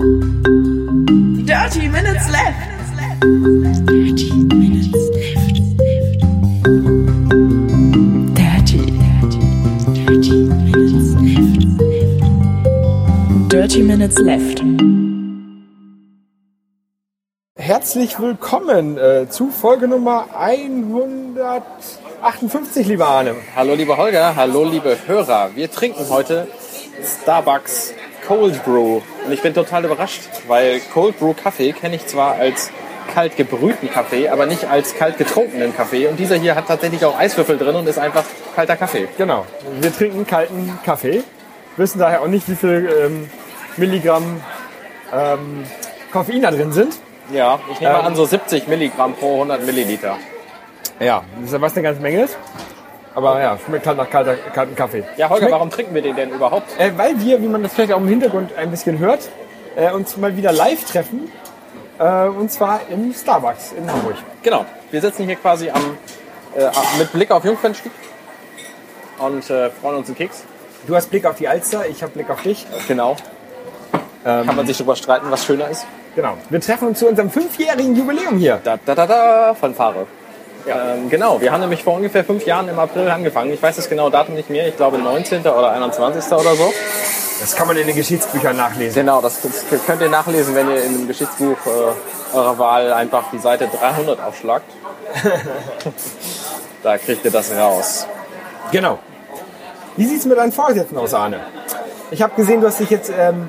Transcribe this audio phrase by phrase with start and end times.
[0.00, 2.56] Dirty Minutes Left.
[3.84, 5.60] Dirty Minutes Left.
[8.34, 9.40] Dirty, dirty,
[9.92, 11.60] dirty Minutes Left.
[13.50, 14.62] Dirty Minutes Left.
[17.58, 23.34] Herzlich willkommen äh, zu Folge Nummer 158, lieber Arne.
[23.54, 25.50] Hallo liebe Holger, hallo liebe Hörer.
[25.56, 26.48] Wir trinken heute
[27.04, 27.92] Starbucks
[28.26, 29.00] Cold Brew.
[29.26, 32.70] Und ich bin total überrascht, weil Cold Brew Kaffee kenne ich zwar als
[33.12, 36.06] kalt gebrühten Kaffee, aber nicht als kalt getrunkenen Kaffee.
[36.06, 39.08] Und dieser hier hat tatsächlich auch Eiswürfel drin und ist einfach kalter Kaffee.
[39.18, 39.46] Genau,
[39.80, 41.22] wir trinken kalten Kaffee,
[41.76, 43.30] wissen daher auch nicht, wie viel ähm,
[43.76, 44.40] Milligramm
[45.12, 45.64] ähm,
[46.12, 46.94] Koffein da drin sind.
[47.32, 48.06] Ja, ich nehme Ähm.
[48.06, 50.16] an so 70 Milligramm pro 100 Milliliter.
[50.98, 52.36] Ja, was eine ganze Menge ist.
[53.14, 55.02] Aber ja, schmeckt halt nach kalter, kalten Kaffee.
[55.16, 56.68] Ja, Holger, Schmeckt- warum trinken wir den denn überhaupt?
[56.78, 59.28] Äh, weil wir, wie man das vielleicht auch im Hintergrund ein bisschen hört,
[59.76, 61.30] äh, uns mal wieder live treffen.
[61.98, 64.14] Äh, und zwar im Starbucks in Hamburg.
[64.42, 65.98] Genau, wir sitzen hier quasi am,
[66.56, 67.92] äh, mit Blick auf Jungfernstieg
[69.18, 70.44] und äh, freuen uns einen Keks.
[70.86, 72.66] Du hast Blick auf die Alster, ich habe Blick auf dich.
[72.88, 73.16] Genau.
[74.22, 75.86] Kann man sich darüber streiten, was schöner ist?
[76.14, 76.36] Genau.
[76.50, 78.60] Wir treffen uns zu unserem fünfjährigen Jubiläum hier.
[78.62, 80.06] Da, da, da, da, Fanfare.
[80.66, 83.52] Ähm, genau, wir haben nämlich vor ungefähr fünf Jahren im April angefangen.
[83.52, 84.68] Ich weiß das genaue Datum nicht mehr.
[84.68, 85.40] Ich glaube 19.
[85.40, 86.30] oder 21.
[86.32, 86.72] oder so.
[87.40, 88.94] Das kann man in den Geschichtsbüchern nachlesen.
[89.02, 93.24] Genau, das, das könnt ihr nachlesen, wenn ihr in dem Geschichtsbuch äh, eurer Wahl einfach
[93.32, 94.66] die Seite 300 aufschlagt.
[96.82, 98.06] da kriegt ihr das raus.
[98.72, 98.98] Genau.
[99.96, 101.40] Wie sieht's mit deinen Vorgesetzten aus, Arne?
[102.10, 103.48] Ich habe gesehen, du hast dich jetzt ähm,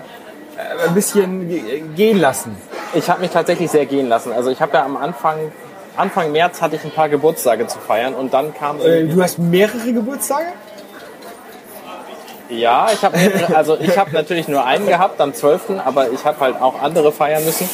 [0.58, 2.56] äh, ein bisschen ge- gehen lassen.
[2.94, 4.32] Ich habe mich tatsächlich sehr gehen lassen.
[4.34, 5.52] Also ich habe ja am Anfang,
[5.96, 9.40] Anfang März hatte ich ein paar Geburtstage zu feiern und dann kam Äh, du hast
[9.40, 10.48] mehrere Geburtstage?
[12.50, 13.18] Ja, ich habe
[13.54, 17.12] also ich habe natürlich nur einen gehabt am 12., aber ich habe halt auch andere
[17.12, 17.70] feiern müssen.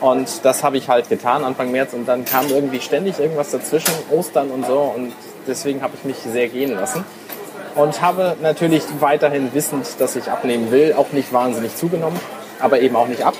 [0.00, 3.92] Und das habe ich halt getan Anfang März und dann kam irgendwie ständig irgendwas dazwischen,
[4.10, 5.12] Ostern und so und
[5.46, 7.04] deswegen habe ich mich sehr gehen lassen.
[7.74, 12.18] Und habe natürlich weiterhin wissend, dass ich abnehmen will, auch nicht wahnsinnig zugenommen,
[12.58, 13.34] aber eben auch nicht ab.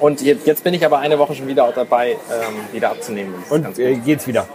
[0.00, 3.34] Und jetzt, jetzt bin ich aber eine Woche schon wieder auch dabei, ähm, wieder abzunehmen.
[3.50, 4.46] Und äh, geht's wieder.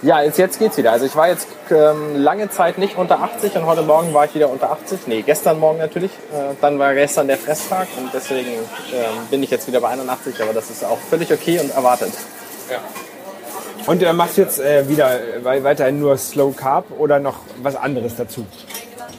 [0.00, 0.90] Ja, jetzt, jetzt geht's wieder.
[0.90, 4.34] Also ich war jetzt ähm, lange Zeit nicht unter 80 und heute Morgen war ich
[4.34, 5.06] wieder unter 80.
[5.06, 6.10] Nee, gestern Morgen natürlich.
[6.32, 10.42] Äh, dann war gestern der Fresstag und deswegen ähm, bin ich jetzt wieder bei 81,
[10.42, 12.12] aber das ist auch völlig okay und erwartet.
[13.86, 17.36] Und äh, machst du jetzt äh, wieder äh, wei- weiterhin nur Slow Carb oder noch
[17.62, 18.44] was anderes dazu?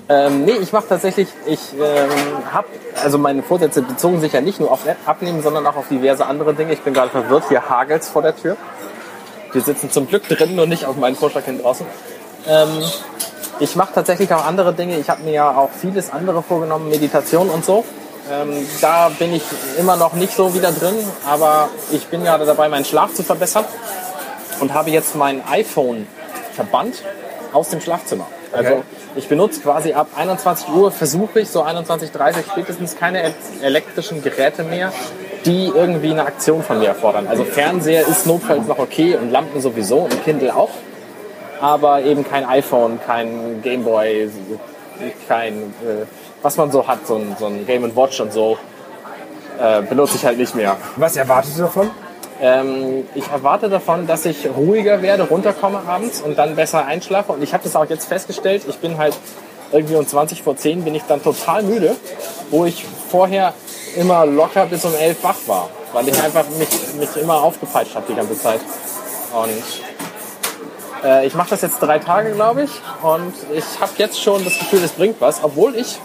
[0.10, 2.10] Ähm, nee, ich mache tatsächlich, ich ähm,
[2.52, 2.68] habe,
[3.02, 6.54] also meine Vorsätze bezogen sich ja nicht nur auf Abnehmen, sondern auch auf diverse andere
[6.54, 6.74] Dinge.
[6.74, 8.58] Ich bin gerade verwirrt, hier hagelt's vor der Tür.
[9.54, 11.86] Wir sitzen zum Glück drinnen und nicht auf meinen Vorschlag hin draußen.
[12.48, 12.84] Ähm,
[13.60, 14.98] ich mache tatsächlich auch andere Dinge.
[14.98, 17.86] Ich habe mir ja auch vieles andere vorgenommen, Meditation und so.
[18.32, 19.44] Ähm, da bin ich
[19.78, 23.66] immer noch nicht so wieder drin, aber ich bin gerade dabei, meinen Schlaf zu verbessern
[24.60, 26.08] und habe jetzt mein iPhone
[26.54, 27.04] verbannt
[27.54, 28.28] aus dem Schlafzimmer.
[28.52, 28.84] Also Okay.
[29.16, 34.92] Ich benutze quasi ab 21 Uhr, versuche ich so 21.30 spätestens keine elektrischen Geräte mehr,
[35.46, 37.28] die irgendwie eine Aktion von mir erfordern.
[37.28, 40.72] Also Fernseher ist notfalls noch okay und Lampen sowieso und Kindle auch,
[41.62, 44.30] aber eben kein iPhone, kein Gameboy,
[45.28, 46.06] kein, äh,
[46.42, 48.58] was man so hat, so ein, so ein Game Watch und so,
[49.60, 50.78] äh, benutze ich halt nicht mehr.
[50.96, 51.92] Was erwartest du davon?
[52.42, 57.32] Ähm, ich erwarte davon, dass ich ruhiger werde, runterkomme abends und dann besser einschlafe.
[57.34, 58.64] Und ich habe das auch jetzt festgestellt.
[58.68, 59.16] Ich bin halt
[59.72, 61.96] irgendwie um 20 vor 10 bin ich dann total müde,
[62.52, 63.54] wo ich vorher
[63.96, 68.06] immer locker bis um 11 wach war, weil ich einfach mich, mich immer aufgepeitscht habe
[68.10, 68.60] die ganze Zeit.
[69.34, 72.72] Und äh, ich mache das jetzt drei Tage, glaube ich.
[73.02, 76.00] Und ich habe jetzt schon das Gefühl, es bringt was, obwohl ich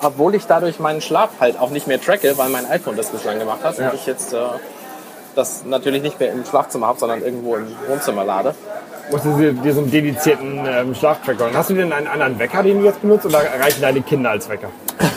[0.00, 3.38] obwohl ich dadurch meinen Schlaf halt auch nicht mehr tracke, weil mein iPhone das bislang
[3.40, 3.88] gemacht hat Ja.
[3.90, 4.38] und ich jetzt äh,
[5.34, 8.54] das natürlich nicht mehr im Schlafzimmer habe, sondern irgendwo im Wohnzimmer lade.
[9.10, 11.56] Musst du dir, so einen dedizierten ähm, Schlaftracker holen.
[11.56, 14.48] Hast du denn einen anderen Wecker, den du jetzt benutzt, oder reichen deine Kinder als
[14.48, 14.68] Wecker?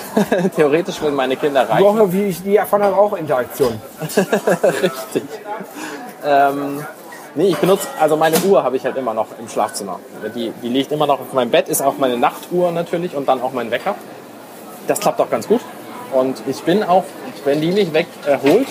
[0.56, 1.84] Theoretisch, wenn meine Kinder reichen.
[1.84, 3.82] Woche, wie ich die davon habe, auch Interaktion.
[4.02, 5.24] Richtig.
[6.26, 6.86] Ähm,
[7.36, 10.00] nee, ich benutze, also meine Uhr habe ich halt immer noch im Schlafzimmer.
[10.36, 13.42] Die, die liegt immer noch auf meinem Bett, ist auch meine Nachtuhr natürlich und dann
[13.42, 13.96] auch mein Wecker.
[14.88, 15.62] Das klappt auch ganz gut.
[16.14, 17.04] Und ich bin auch,
[17.46, 18.68] wenn die mich weg erholt,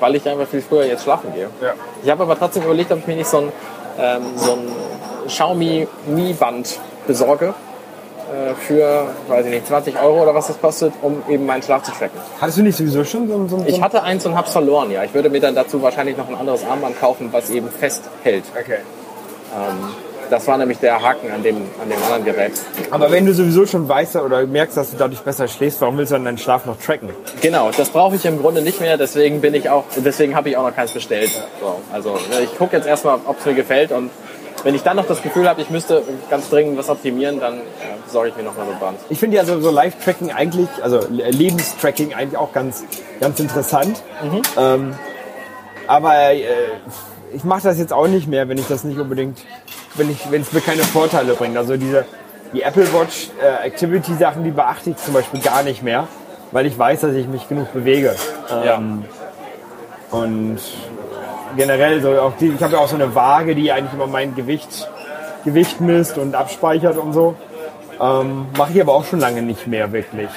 [0.00, 1.48] weil ich einfach viel früher jetzt schlafen gehe.
[1.60, 1.74] Ja.
[2.02, 3.52] Ich habe aber trotzdem überlegt, ob ich mir nicht so ein,
[3.98, 4.68] ähm, so ein
[5.28, 7.54] Xiaomi Mi Band besorge
[8.32, 11.82] äh, für, weiß ich nicht, 20 Euro oder was das kostet, um eben meinen Schlaf
[11.82, 12.18] zu tracken.
[12.40, 15.04] Hattest du nicht sowieso schon so, so, so Ich hatte eins und hab's verloren, ja.
[15.04, 18.44] Ich würde mir dann dazu wahrscheinlich noch ein anderes Armband kaufen, was eben festhält.
[18.58, 18.78] Okay.
[19.54, 19.94] Ähm,
[20.30, 22.52] Das war nämlich der Haken an dem, an dem anderen Gerät.
[22.90, 26.12] Aber wenn du sowieso schon weißt oder merkst, dass du dadurch besser schläfst, warum willst
[26.12, 27.10] du dann deinen Schlaf noch tracken?
[27.40, 30.56] Genau, das brauche ich im Grunde nicht mehr, deswegen bin ich auch, deswegen habe ich
[30.56, 31.30] auch noch keins bestellt.
[31.60, 34.10] So, also ich gucke jetzt erstmal, ob es mir gefällt und
[34.64, 37.60] wenn ich dann noch das Gefühl habe, ich müsste ganz dringend was optimieren, dann äh,
[38.04, 38.98] besorge ich mir noch mal so Band.
[39.10, 42.82] Ich finde ja so, so Live-Tracking eigentlich, also Lebenstracking eigentlich auch ganz,
[43.20, 44.02] ganz interessant.
[44.58, 44.94] Ähm,
[45.86, 46.46] aber äh,
[47.36, 49.38] ich mache das jetzt auch nicht mehr, wenn ich das nicht unbedingt,
[49.94, 51.56] wenn ich, wenn es mir keine Vorteile bringt.
[51.56, 52.04] Also diese
[52.52, 56.06] die Apple Watch äh, Activity Sachen, die beachte ich zum Beispiel gar nicht mehr,
[56.52, 58.14] weil ich weiß, dass ich mich genug bewege.
[58.64, 59.04] Ähm,
[60.10, 60.58] Und
[61.56, 64.34] generell so auch die, ich habe ja auch so eine Waage, die eigentlich immer mein
[64.34, 64.88] Gewicht,
[65.44, 67.34] Gewicht misst und abspeichert und so.
[68.00, 70.28] Ähm, Mache ich aber auch schon lange nicht mehr wirklich.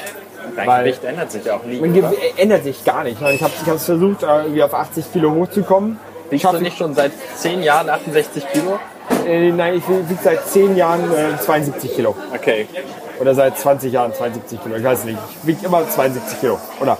[0.55, 1.79] Dein Weil- Gewicht ändert sich ja auch nie.
[1.79, 1.93] Mein?
[1.93, 3.17] Gewicht ändert sich gar nicht.
[3.21, 5.99] Ich habe ich hab's versucht, äh, irgendwie auf 80 Kilo hochzukommen.
[6.29, 8.79] Wiegst du nicht schon seit 10 Jahren 68 Kilo?
[9.25, 12.15] Äh, nein, ich wiege seit 10 Jahren äh, 72 Kilo.
[12.33, 12.67] Okay.
[13.19, 14.75] Oder seit 20 Jahren 72 Kilo.
[14.75, 15.17] Ich weiß nicht.
[15.41, 16.59] Ich wiege immer 72 Kilo.
[16.79, 16.97] Oder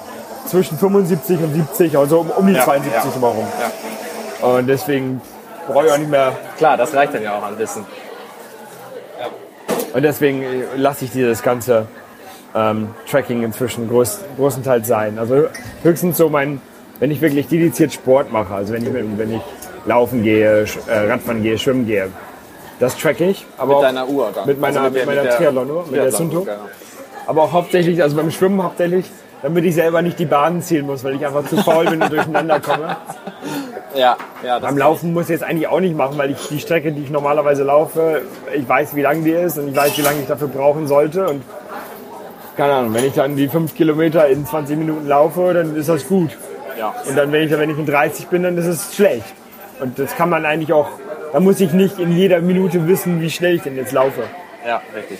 [0.47, 3.17] zwischen 75 und 70, also um, um die Ja, 72 ja.
[3.17, 3.47] immer rum.
[4.41, 4.47] Ja.
[4.47, 5.21] Und deswegen
[5.67, 6.33] brauche ich auch nicht mehr.
[6.57, 7.85] Klar, das reicht dann ja auch an Wissen.
[9.93, 11.87] Und deswegen äh, lasse ich dieses ganze
[12.55, 15.19] ähm, Tracking inzwischen groß, großenteils sein.
[15.19, 15.47] Also
[15.83, 16.61] höchstens so mein,
[16.99, 19.41] wenn ich wirklich dediziert Sport mache, also wenn ich, wenn ich
[19.85, 22.09] laufen gehe, äh, Radfahren gehe, schwimmen gehe,
[22.79, 23.45] das track ich.
[23.57, 24.47] Aber Mit deiner Uhr dann.
[24.47, 26.41] mit meiner- Also mit meiner der- Triathlon-Uhr, mit der Triathlon-Uhr, Sunto.
[26.43, 26.69] genau.
[27.27, 29.05] aber auch hauptsächlich, also beim Schwimmen hauptsächlich,
[29.41, 32.11] damit ich selber nicht die Bahnen ziehen muss, weil ich einfach zu faul bin und
[32.11, 32.97] durcheinander komme.
[33.95, 34.59] Ja, ja.
[34.59, 37.09] Beim Laufen muss ich jetzt eigentlich auch nicht machen, weil ich die Strecke, die ich
[37.09, 38.21] normalerweise laufe,
[38.53, 41.27] ich weiß, wie lang die ist und ich weiß, wie lange ich dafür brauchen sollte.
[41.27, 41.41] Und
[42.57, 46.07] keine Ahnung, wenn ich dann die fünf Kilometer in 20 Minuten laufe, dann ist das
[46.07, 46.31] gut.
[46.79, 46.95] Ja.
[47.07, 49.25] Und dann, wenn ich, wenn ich in 30 bin, dann ist es schlecht.
[49.81, 50.87] Und das kann man eigentlich auch,
[51.33, 54.23] da muss ich nicht in jeder Minute wissen, wie schnell ich denn jetzt laufe.
[54.65, 55.19] ja, richtig.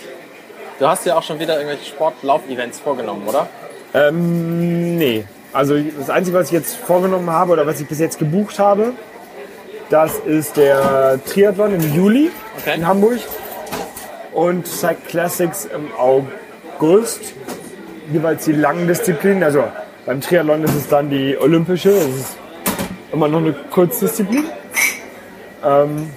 [0.80, 3.48] Du hast ja auch schon wieder irgendwelche Sportlauf-Events vorgenommen, oder?
[3.94, 5.26] Ähm, nee.
[5.52, 8.94] Also das Einzige, was ich jetzt vorgenommen habe oder was ich bis jetzt gebucht habe,
[9.90, 12.76] das ist der Triathlon im Juli Okay.
[12.76, 13.20] in Hamburg
[14.34, 17.34] und Cycle Classics im August.
[18.14, 19.44] Jeweils die langen Disziplinen.
[19.44, 19.66] Also
[20.10, 21.92] beim Triathlon ist es dann die olympische.
[21.92, 22.38] Das ist
[23.14, 24.46] immer noch eine Kurzdisziplin.
[25.64, 26.10] Ähm,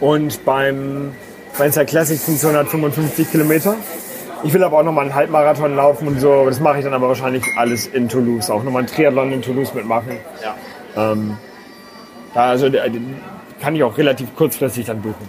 [0.00, 1.12] und beim,
[1.52, 3.74] Cycle Classics sind es 155 Kilometer.
[4.44, 6.46] Ich will aber auch nochmal einen Halbmarathon laufen und so.
[6.46, 8.48] Das mache ich dann aber wahrscheinlich alles in Toulouse.
[8.48, 10.16] Auch nochmal einen Triathlon in Toulouse mitmachen.
[10.42, 11.12] Ja.
[11.12, 11.36] Ähm,
[12.32, 13.20] da also den
[13.60, 15.28] kann ich auch relativ kurzfristig dann buchen.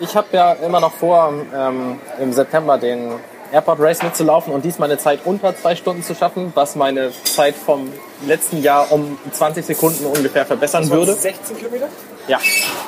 [0.00, 3.12] Ich habe ja immer noch vor, ähm, im September den
[3.52, 7.54] Airport Race mitzulaufen und diesmal eine Zeit unter zwei Stunden zu schaffen, was meine Zeit
[7.54, 7.92] vom
[8.26, 11.14] letzten Jahr um 20 Sekunden ungefähr verbessern würde.
[11.14, 11.88] 16 Kilometer?
[12.28, 12.38] Ja,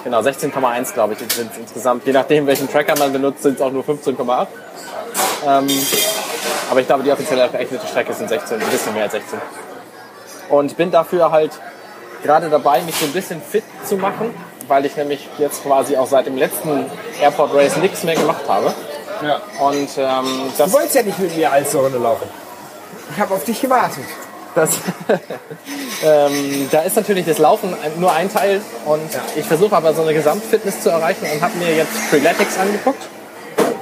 [0.05, 2.07] genau, 16,1 glaube ich sind es insgesamt.
[2.07, 4.47] Je nachdem, welchen Tracker man benutzt, sind es auch nur 15,8.
[5.47, 5.67] Ähm,
[6.71, 9.39] aber ich glaube, die offizielle verrechnete Strecke sind 16, ein bisschen mehr als 16.
[10.49, 11.53] Und bin dafür halt
[12.23, 14.33] gerade dabei, mich so ein bisschen fit zu machen,
[14.69, 16.87] weil ich nämlich jetzt quasi auch seit dem letzten
[17.21, 18.73] Airport Race nichts mehr gemacht habe.
[19.23, 19.41] Ja.
[19.61, 22.29] Und ähm, das, Du wolltest ja nicht mit mir als Runde laufen.
[23.15, 24.05] Ich habe auf dich gewartet.
[24.55, 24.71] das
[26.05, 30.15] ähm, da ist natürlich das Laufen nur ein Teil und ich versuche aber so eine
[30.15, 33.03] Gesamtfitness zu erreichen und habe mir jetzt Freeletics angeguckt.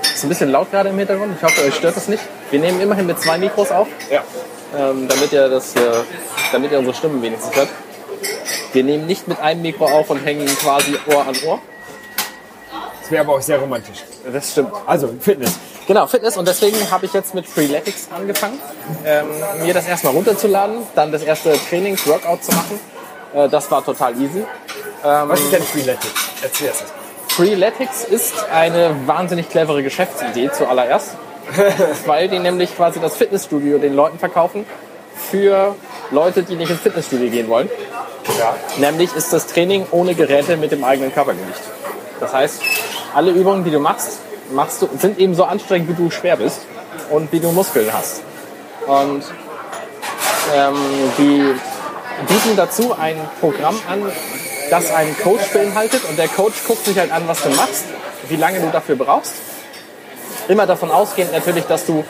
[0.02, 1.34] Ist ein bisschen laut gerade im Hintergrund.
[1.37, 2.22] Ich hoffe, euch stört das nicht.
[2.50, 4.22] Wir nehmen immerhin mit zwei Mikros auf, Ja.
[4.76, 5.80] ähm, damit ihr das, äh,
[6.52, 7.68] damit ihr unsere Stimmen wenigstens hört.
[8.73, 11.59] Wir nehmen nicht mit einem Mikro auf und hängen quasi Ohr an Ohr.
[13.11, 14.05] Das wäre aber auch sehr romantisch.
[14.33, 14.71] Das stimmt.
[14.87, 15.59] Also, Fitness.
[15.88, 16.37] Genau, Fitness.
[16.37, 18.57] Und deswegen habe ich jetzt mit Freeletics angefangen,
[19.05, 19.26] ähm,
[19.64, 22.79] mir das erstmal runterzuladen, dann das erste Trainings-Workout zu machen.
[23.35, 24.45] Äh, das war total easy.
[25.02, 26.31] Was ist denn Freeletics?
[26.40, 26.85] Erzähl es.
[27.35, 31.17] Freeletics ist eine wahnsinnig clevere Geschäftsidee zuallererst,
[32.07, 34.64] weil die nämlich quasi das Fitnessstudio den Leuten verkaufen
[35.33, 35.75] für
[36.12, 37.69] Leute, die nicht ins Fitnessstudio gehen wollen.
[38.38, 38.55] Ja.
[38.76, 41.61] Nämlich ist das Training ohne Geräte mit dem eigenen Körpergewicht.
[42.21, 42.61] Das heißt,
[43.14, 44.19] alle Übungen, die du machst,
[44.52, 46.61] machst du, sind eben so anstrengend, wie du schwer bist
[47.11, 48.23] und wie du Muskeln hast.
[48.87, 49.25] Und
[50.55, 50.75] ähm,
[51.19, 51.55] die
[52.29, 54.02] bieten dazu ein Programm an,
[54.71, 57.85] das einen Coach beinhaltet und der Coach guckt sich halt an, was du machst,
[58.29, 59.35] wie lange du dafür brauchst.
[60.49, 62.05] Immer davon ausgehend natürlich, dass du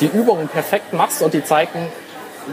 [0.00, 1.88] die Übungen perfekt machst und die Zeiten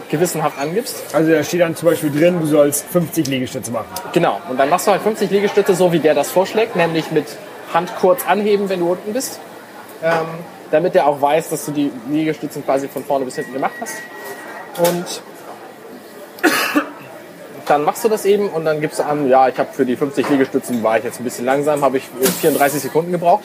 [0.10, 0.96] gewissenhaft angibst.
[1.14, 3.88] Also, da steht dann zum Beispiel drin, du sollst 50 Liegestütze machen.
[4.14, 4.40] Genau.
[4.50, 7.26] Und dann machst du halt 50 Liegestütze, so wie der das vorschlägt, nämlich mit
[7.74, 9.40] Hand kurz anheben, wenn du unten bist.
[10.04, 10.28] Ähm,
[10.72, 13.96] damit der auch weiß, dass du die Liegestützen quasi von vorne bis hinten gemacht hast.
[14.78, 15.22] Und
[17.68, 19.96] dann machst du das eben und dann gibst du an, ja, ich habe für die
[19.96, 22.04] 50 Liegestützen war ich jetzt ein bisschen langsam, habe ich
[22.42, 23.44] 34 Sekunden gebraucht.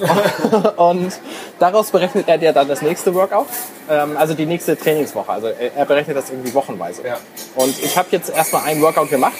[0.76, 1.12] und
[1.58, 3.46] daraus berechnet er dir dann das nächste Workout,
[3.90, 5.30] ähm, also die nächste Trainingswoche.
[5.30, 7.06] Also er, er berechnet das irgendwie wochenweise.
[7.06, 7.18] Ja.
[7.54, 9.34] Und ich habe jetzt erstmal ein Workout gemacht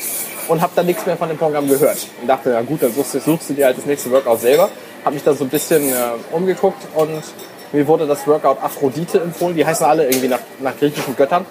[0.50, 1.99] und habe dann nichts mehr von dem Programm gehört.
[2.21, 4.69] Und dachte, ja gut, dann suchst, du- suchst du dir halt das nächste Workout selber.
[5.04, 5.95] Habe mich da so ein bisschen äh,
[6.33, 7.23] umgeguckt und
[7.73, 9.54] mir wurde das Workout Aphrodite empfohlen.
[9.57, 11.47] Die heißen alle irgendwie nach, nach griechischen Göttern.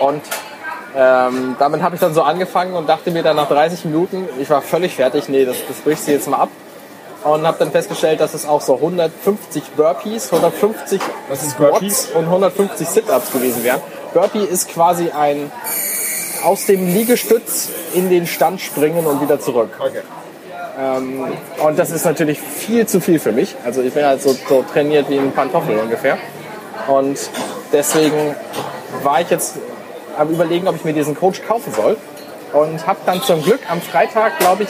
[0.00, 0.22] Und
[0.96, 4.50] ähm, damit habe ich dann so angefangen und dachte mir dann nach 30 Minuten, ich
[4.50, 6.48] war völlig fertig, nee, das, das brichst du jetzt mal ab.
[7.24, 12.08] Und habe dann festgestellt, dass es auch so 150 Burpees, 150 Was ist Squats Burpees?
[12.14, 13.80] und 150 Sit-Ups gewesen wären.
[14.14, 15.50] Burpee ist quasi ein
[16.44, 19.70] aus dem Liegestütz in den Stand springen und wieder zurück.
[19.78, 20.02] Okay.
[21.62, 23.56] Und das ist natürlich viel zu viel für mich.
[23.64, 26.18] Also ich bin halt so, so trainiert wie ein Pantoffel ungefähr.
[26.86, 27.18] Und
[27.72, 28.36] deswegen
[29.02, 29.56] war ich jetzt
[30.18, 31.96] am überlegen, ob ich mir diesen Coach kaufen soll.
[32.52, 34.68] Und habe dann zum Glück am Freitag, glaube ich,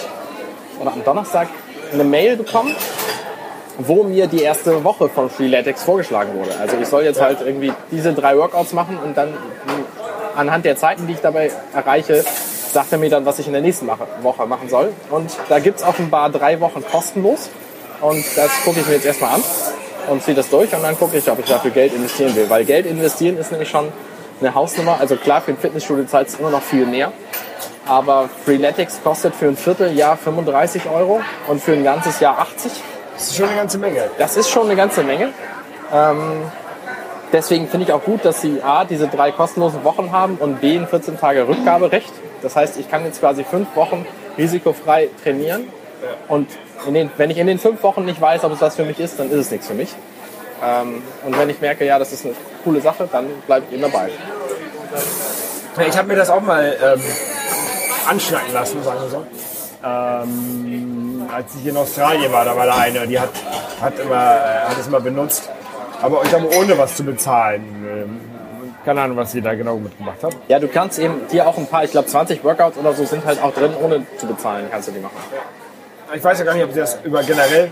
[0.81, 1.49] oder am Donnerstag
[1.93, 2.75] eine Mail bekommen,
[3.79, 6.57] wo mir die erste Woche von Freeletics vorgeschlagen wurde.
[6.59, 9.35] Also ich soll jetzt halt irgendwie diese drei Workouts machen und dann
[10.37, 12.25] anhand der Zeiten, die ich dabei erreiche,
[12.73, 13.89] sagt er mir dann, was ich in der nächsten
[14.23, 14.93] Woche machen soll.
[15.11, 17.51] Und da gibt's offenbar drei Wochen kostenlos.
[18.01, 19.43] Und das gucke ich mir jetzt erstmal an
[20.09, 22.49] und ziehe das durch und dann gucke ich, ob ich dafür Geld investieren will.
[22.49, 23.91] Weil Geld investieren ist nämlich schon
[24.41, 24.99] eine Hausnummer.
[25.01, 27.13] Also klar, für ein Fitnessstudio zahlt es immer noch viel mehr.
[27.87, 32.73] Aber Freeletics kostet für ein Vierteljahr 35 Euro und für ein ganzes Jahr 80.
[33.15, 34.11] Das ist schon eine ganze Menge.
[34.19, 35.33] Das ist schon eine ganze Menge.
[35.95, 36.43] Ähm,
[37.33, 40.77] deswegen finde ich auch gut, dass sie A, diese drei kostenlosen Wochen haben und B,
[40.77, 42.13] ein 14 Tage Rückgaberecht.
[42.43, 44.07] Das heißt, ich kann jetzt quasi fünf Wochen
[44.39, 45.69] risikofrei trainieren.
[46.29, 46.49] Und
[46.87, 49.19] den, wenn ich in den fünf Wochen nicht weiß, ob es was für mich ist,
[49.19, 49.95] dann ist es nichts für mich.
[50.65, 53.83] Ähm, und wenn ich merke, ja, das ist eine coole Sache, dann bleibe ich eben
[53.83, 54.11] dabei.
[55.87, 57.03] Ich habe mir das auch mal ähm,
[58.09, 59.27] anschnacken lassen, sagen wir so.
[59.85, 63.31] Ähm, als ich in Australien war, da war da eine, die hat,
[63.81, 65.51] hat, immer, äh, hat es mal benutzt.
[66.03, 67.63] Aber ich glaube, ohne was zu bezahlen.
[67.91, 68.21] Ähm,
[68.85, 70.37] keine Ahnung, was sie da genau mitgemacht hat.
[70.47, 73.25] Ja, du kannst eben hier auch ein paar, ich glaube 20 Workouts oder so sind
[73.25, 75.17] halt auch drin, ohne zu bezahlen, kannst du die machen.
[76.15, 77.71] Ich weiß ja gar nicht, ob sie das über generell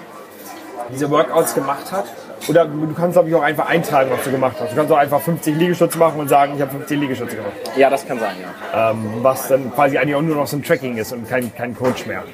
[0.92, 2.04] diese Workouts gemacht hat.
[2.48, 4.72] Oder du kannst, glaube ich, auch einfach eintragen, was du gemacht hast.
[4.72, 7.52] Du kannst auch einfach 50 Liegestütze machen und sagen, ich habe 50 Liegestütze gemacht.
[7.76, 8.34] Ja, das kann sein,
[8.72, 8.90] ja.
[8.90, 11.76] ähm, was dann quasi eigentlich auch nur noch so ein Tracking ist und kein, kein
[11.76, 12.24] Coach mehr.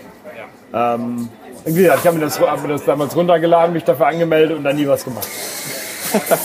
[0.72, 1.28] Ähm,
[1.64, 4.64] wie gesagt, ich habe mir, das- hab mir das damals runtergeladen, mich dafür angemeldet und
[4.64, 5.28] dann nie was gemacht.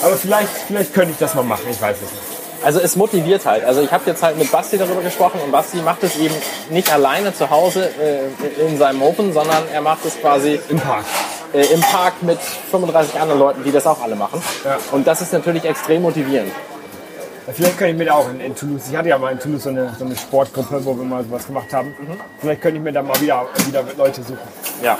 [0.04, 2.46] Aber vielleicht, vielleicht könnte ich das mal machen, ich weiß es nicht.
[2.64, 3.64] Also es motiviert halt.
[3.64, 6.34] Also ich habe jetzt halt mit Basti darüber gesprochen und Basti macht es eben
[6.70, 11.06] nicht alleine zu Hause äh, in seinem Open, sondern er macht es quasi Im Park.
[11.54, 14.42] äh, im Park mit 35 anderen Leuten, die das auch alle machen.
[14.64, 14.78] Ja.
[14.92, 16.52] Und das ist natürlich extrem motivierend.
[17.54, 19.64] Vielleicht könnte ich mir da auch in, in Toulouse, ich hatte ja mal in Toulouse
[19.64, 21.94] so eine, so eine Sportgruppe, wo wir mal sowas gemacht haben.
[22.40, 24.40] Vielleicht könnte ich mir da mal wieder, wieder Leute suchen.
[24.82, 24.98] Ja.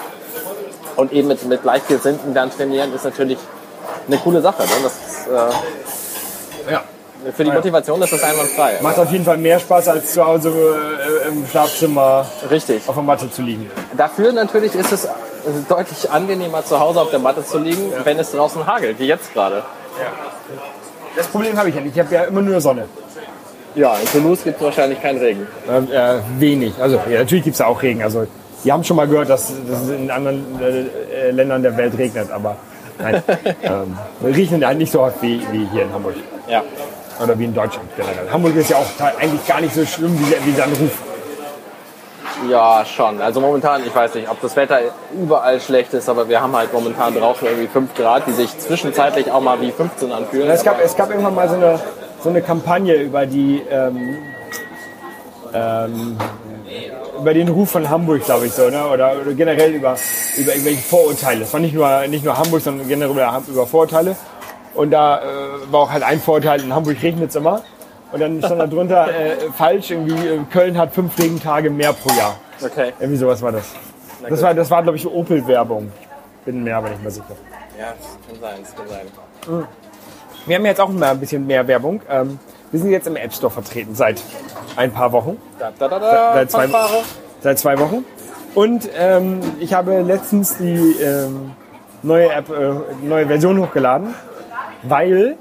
[0.96, 3.40] Und eben mit, mit Gleichgesinnten dann trainieren ist natürlich
[4.08, 4.64] eine coole Sache.
[4.64, 4.70] Ne?
[4.84, 6.84] Das ist, äh, Ja.
[7.36, 8.80] für die Motivation ist das einwandfrei.
[8.82, 12.84] Macht auf jeden Fall mehr Spaß, als zu Hause äh, im Schlafzimmer Richtig.
[12.88, 13.70] auf der Matte zu liegen.
[13.98, 15.08] Dafür natürlich ist es
[15.70, 19.34] deutlich angenehmer, zu Hause auf der Matte zu liegen, wenn es draußen hagelt, wie jetzt
[19.34, 19.64] gerade.
[21.16, 21.96] Das Problem habe ich ja nicht.
[21.96, 22.86] Ich habe ja immer nur Sonne.
[23.76, 25.48] Ja, in Toulouse gibt es wahrscheinlich keinen Regen.
[25.70, 26.74] Ähm, äh, wenig.
[26.80, 28.02] Also ja, natürlich gibt es auch Regen.
[28.04, 28.26] Also
[28.64, 32.32] die haben schon mal gehört, dass, dass es in anderen äh, Ländern der Welt regnet,
[32.32, 32.56] aber
[33.00, 33.24] nein.
[33.64, 36.16] ähm, wir riechen halt nicht so oft wie, wie hier in Hamburg.
[36.48, 36.64] Ja.
[37.22, 38.30] Oder wie in Deutschland generell.
[38.32, 40.92] Hamburg ist ja auch eigentlich gar nicht so schlimm wie, wie sein Ruf.
[42.50, 43.22] Ja, schon.
[43.22, 44.80] Also momentan, ich weiß nicht, ob das Wetter
[45.18, 49.32] überall schlecht ist, aber wir haben halt momentan draußen irgendwie 5 Grad, die sich zwischenzeitlich
[49.32, 50.50] auch mal wie 15 anfühlen.
[50.50, 51.80] Es gab, es gab irgendwann mal so eine,
[52.22, 54.18] so eine Kampagne über die ähm,
[55.54, 56.18] ähm,
[57.20, 58.88] über den Ruf von Hamburg, glaube ich so, ne?
[58.88, 59.96] oder, oder generell über,
[60.38, 61.44] über irgendwelche Vorurteile.
[61.44, 63.12] Es war nicht nur, nicht nur Hamburg, sondern generell
[63.48, 64.16] über, Vorurteile.
[64.74, 65.24] Und da äh,
[65.72, 67.62] war auch halt ein Vorteil, in Hamburg regnet es immer.
[68.12, 72.14] Und dann stand da drunter, äh, falsch, irgendwie, äh, Köln hat fünf Regentage mehr pro
[72.16, 72.36] Jahr.
[72.64, 72.94] Okay.
[73.00, 73.66] Irgendwie sowas war das.
[74.30, 75.92] Das war, das war glaube ich, Opel-Werbung.
[76.46, 77.26] Bin mir aber nicht mehr sicher.
[77.78, 79.68] Ja, das kann sein, das kann sein.
[80.46, 82.02] Wir haben jetzt auch mal ein bisschen mehr Werbung.
[82.10, 82.40] Ähm,
[82.72, 84.22] wir sind jetzt im App Store vertreten seit
[84.76, 85.38] ein paar Wochen.
[85.60, 87.04] Da, da, da, da, Seit zwei- Fanfare.
[87.42, 88.06] Seit zwei Wochen.
[88.56, 91.52] Und ähm, ich habe letztens die ähm,
[92.04, 94.14] neue App, äh, neue Version hochgeladen,
[94.84, 95.36] weil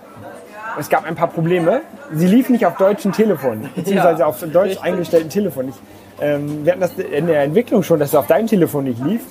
[0.79, 1.83] es gab ein paar Probleme.
[2.13, 4.83] Sie lief nicht auf deutschen Telefonen, beziehungsweise Ja, auf deutsch richtig.
[4.83, 5.69] eingestellten Telefonen.
[5.71, 5.77] Ich,
[6.25, 9.23] ähm, wir hatten das in der Entwicklung schon, dass es auf deinem Telefon nicht lief.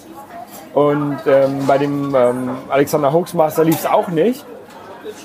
[0.74, 4.46] Und ähm, bei dem ähm, Alexander Hoaxmaster lief es auch nicht.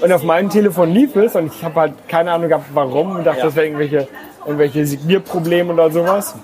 [0.03, 3.25] Und auf meinem Telefon lief es und ich habe halt keine Ahnung gehabt, warum und
[3.25, 3.45] dachte, Ja.
[3.47, 4.09] das wäre irgendwelche
[4.45, 6.35] irgendwelche Signierprobleme oder sowas.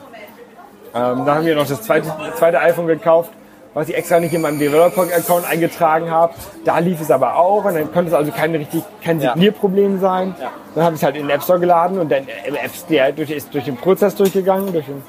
[0.94, 3.30] Ähm, da haben wir noch das zweite, zweite iPhone gekauft,
[3.74, 6.34] was ich extra nicht in meinem Developer-Account eingetragen habe.
[6.64, 9.20] Da lief es aber auch und dann konnte es also kein richtig kein.
[9.20, 10.36] Signierproblem sein.
[10.40, 10.52] Ja.
[10.76, 13.12] Dann habe ich es halt in den App Store geladen und dann im App Store
[13.12, 15.02] durch, ist durch den Prozess durchgegangen, durch den,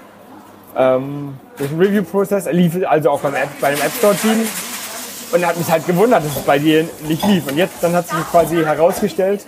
[0.75, 2.47] ähm, durch den Review-Prozess.
[2.47, 4.47] Er lief also auch beim App, bei dem App Store-Team.
[5.31, 7.47] Und er hat mich halt gewundert, dass es bei dir nicht lief.
[7.47, 9.45] Und jetzt, dann hat sich quasi herausgestellt,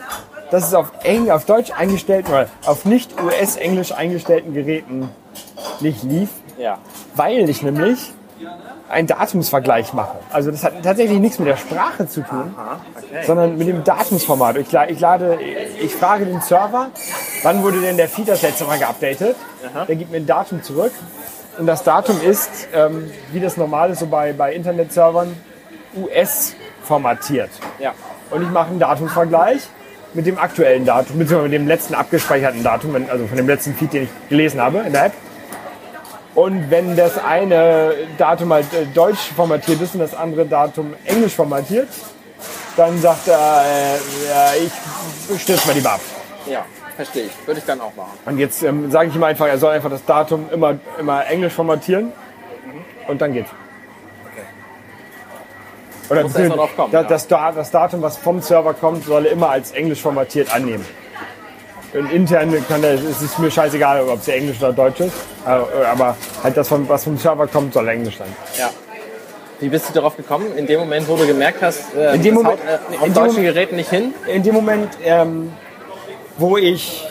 [0.51, 5.09] dass es auf, Eng, auf Deutsch eingestellten oder auf nicht US-Englisch eingestellten Geräten
[5.79, 6.77] nicht lief, Ja.
[7.15, 8.13] weil ich nämlich
[8.89, 10.17] einen Datumsvergleich mache.
[10.31, 12.55] Also das hat tatsächlich nichts mit der Sprache zu tun,
[12.95, 13.25] okay.
[13.25, 14.57] sondern mit dem Datumsformat.
[14.57, 15.37] Ich, ich lade,
[15.81, 16.89] ich frage den Server,
[17.43, 19.35] wann wurde denn der Feed das letzte Mal geupdatet?
[19.87, 20.93] Der gibt mir ein Datum zurück.
[21.57, 25.35] Und das Datum ist, ähm, wie das normal ist, so bei, bei Internetservern,
[25.95, 27.49] US formatiert.
[27.79, 27.93] Ja.
[28.29, 29.61] Und ich mache einen Datumsvergleich
[30.13, 33.91] mit dem aktuellen Datum, beziehungsweise mit dem letzten abgespeicherten Datum, also von dem letzten Feed,
[33.93, 35.13] den ich gelesen habe in der App.
[36.37, 41.33] Und wenn das eine Datum halt äh, deutsch formatiert ist und das andere Datum englisch
[41.33, 41.87] formatiert,
[42.75, 43.95] dann sagt er, äh,
[44.29, 44.51] ja,
[45.33, 45.99] ich stürze mal lieber ab.
[46.45, 46.63] Ja.
[46.95, 47.31] Verstehe ich.
[47.47, 48.11] Würde ich dann auch machen.
[48.25, 51.53] Und jetzt ähm, sage ich ihm einfach, er soll einfach das Datum immer, immer englisch
[51.53, 52.13] formatieren
[53.07, 53.49] und dann geht's.
[56.11, 57.09] Oder erst mal drauf kommen, das, ja.
[57.09, 60.85] das, Da- das Datum, was vom Server kommt, soll er immer als englisch formatiert annehmen.
[61.93, 65.13] Und intern kann er, es ist mir scheißegal, ob es englisch oder deutsch ist,
[65.45, 68.27] äh, aber halt das, was vom Server kommt, soll englisch sein.
[68.57, 68.69] Ja.
[69.59, 70.45] Wie bist du darauf gekommen?
[70.55, 73.41] In dem Moment, wo du gemerkt hast, äh, In dem Moment- haut, äh, auf deutschen
[73.43, 74.13] Geräten nicht hin?
[74.27, 75.51] In dem Moment, ähm,
[76.37, 77.07] wo ich,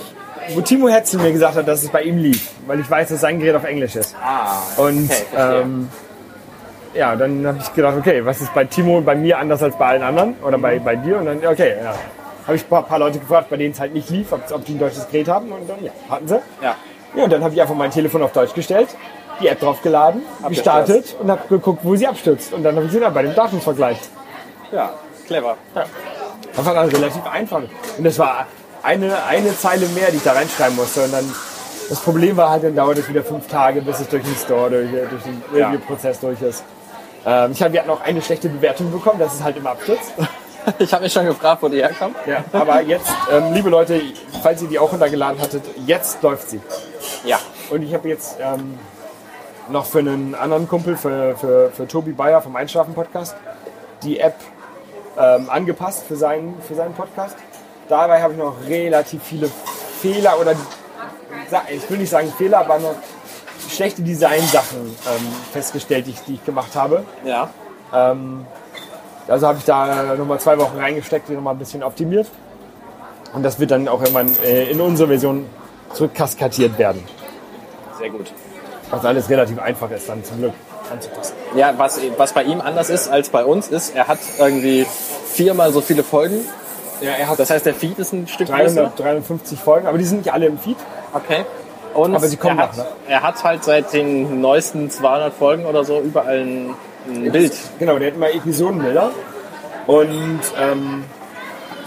[0.54, 3.20] wo Timo Hetzel mir gesagt hat, dass es bei ihm lief, weil ich weiß, dass
[3.20, 4.14] sein Gerät auf Englisch ist.
[4.22, 4.58] Ah.
[4.76, 5.24] Und Okay,
[5.62, 5.88] ähm,
[6.94, 9.76] ja, dann habe ich gedacht, okay, was ist bei Timo und bei mir anders als
[9.76, 11.18] bei allen anderen oder bei, bei dir?
[11.18, 11.94] Und dann, okay, ja.
[12.46, 14.64] Habe ich ein paar, paar Leute gefragt, bei denen es halt nicht lief, ob, ob
[14.64, 16.40] die ein deutsches Gerät haben und dann, ja, hatten sie.
[16.62, 16.76] Ja.
[17.14, 18.88] Ja, und dann habe ich einfach mein Telefon auf Deutsch gestellt,
[19.40, 22.52] die App draufgeladen, gestartet und habe geguckt, wo sie abstürzt.
[22.52, 23.98] Und dann habe ich sie dann bei dem Datumsvergleich.
[24.70, 24.92] Ja.
[25.26, 25.56] Clever.
[26.54, 27.62] Das war dann relativ einfach.
[27.98, 28.46] Und das war
[28.82, 31.04] eine, eine Zeile mehr, die ich da reinschreiben musste.
[31.04, 31.24] Und dann,
[31.88, 34.70] das Problem war halt, dann dauert es wieder fünf Tage, bis es durch den Store,
[34.70, 35.68] durch, durch den Ja.
[35.68, 36.64] Review-Prozess durch ist.
[37.24, 40.12] Ähm, ich hab, wir hatten auch eine schlechte Bewertung bekommen, dass es halt immer abstürzt.
[40.78, 42.16] Ich habe mich schon gefragt, wo die herkommt.
[42.26, 44.00] Ja, aber jetzt, ähm, liebe Leute,
[44.42, 46.60] falls ihr die auch runtergeladen hattet, jetzt läuft sie.
[47.24, 47.38] Ja.
[47.70, 48.78] Und ich habe jetzt ähm,
[49.68, 53.36] noch für einen anderen Kumpel, für, für, für Tobi Bayer vom Einschlafen-Podcast,
[54.02, 54.36] die App
[55.18, 57.36] ähm, angepasst für seinen, für seinen Podcast.
[57.88, 59.48] Dabei habe ich noch relativ viele
[60.00, 60.54] Fehler oder
[61.68, 62.94] ich will nicht sagen Fehler, aber noch
[63.68, 67.04] schlechte Design-Sachen ähm, festgestellt, die ich, die ich gemacht habe.
[67.24, 67.50] Ja.
[67.94, 68.46] Ähm,
[69.28, 72.28] also habe ich da nochmal zwei Wochen reingesteckt, die nochmal ein bisschen optimiert.
[73.34, 75.46] Und das wird dann auch irgendwann äh, in unsere Version
[75.92, 77.02] zurückkaskadiert werden.
[77.98, 78.32] Sehr gut.
[78.90, 80.52] Was alles relativ einfach ist dann zum Glück
[80.92, 81.34] anzupassen.
[81.54, 84.86] Ja, was, was bei ihm anders ist als bei uns, ist, er hat irgendwie
[85.26, 86.40] viermal so viele Folgen.
[87.00, 88.74] Ja, er hat Das heißt, der Feed ist ein Stück größer.
[88.74, 90.76] 300, 350 Folgen, aber die sind nicht alle im Feed.
[91.12, 91.44] Okay.
[91.94, 92.90] Und Aber sie kommen er, hat, noch, ne?
[93.08, 96.74] er hat halt seit den neuesten 200 Folgen oder so überall ein,
[97.08, 97.52] ein Bild.
[97.78, 99.10] Genau, der hat immer Episodenbilder.
[99.86, 101.04] Und ähm,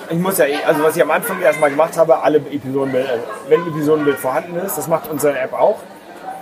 [0.09, 3.67] ich muss ja, also was ich am Anfang erstmal gemacht habe, alle Episodenbilder, wenn ein
[3.67, 5.79] Episodenbild vorhanden ist, das macht unsere App auch.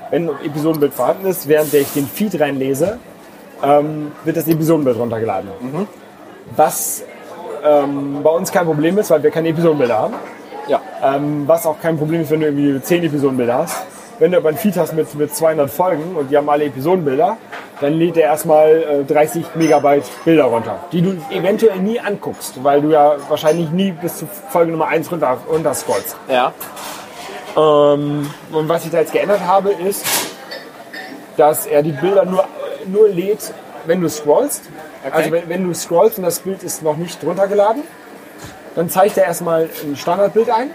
[0.09, 2.99] Wenn ein Episodenbild vorhanden ist, während ich den Feed reinlese,
[3.63, 5.49] ähm, wird das Episodenbild runtergeladen.
[6.55, 7.03] Was
[7.63, 10.13] ähm, bei uns kein Problem ist, weil wir keine Episodenbilder haben.
[10.67, 10.81] Ja.
[11.03, 13.83] Ähm, was auch kein Problem ist, wenn du irgendwie 10 Episodenbilder hast.
[14.19, 17.37] Wenn du aber einen Feed hast mit, mit 200 Folgen und die haben alle Episodenbilder,
[17.79, 22.81] dann lädt er erstmal äh, 30 Megabyte Bilder runter, die du eventuell nie anguckst, weil
[22.81, 26.15] du ja wahrscheinlich nie bis zu Folge Nummer 1 runter, runter scrollst.
[26.27, 26.51] Ja.
[27.55, 30.03] Ähm, und was ich da jetzt geändert habe, ist,
[31.37, 32.45] dass er die Bilder nur,
[32.87, 33.53] nur lädt,
[33.85, 34.63] wenn du scrollst.
[35.11, 37.83] Also wenn, wenn du scrollst und das Bild ist noch nicht runtergeladen,
[38.75, 40.71] dann zeigt er erstmal ein Standardbild ein.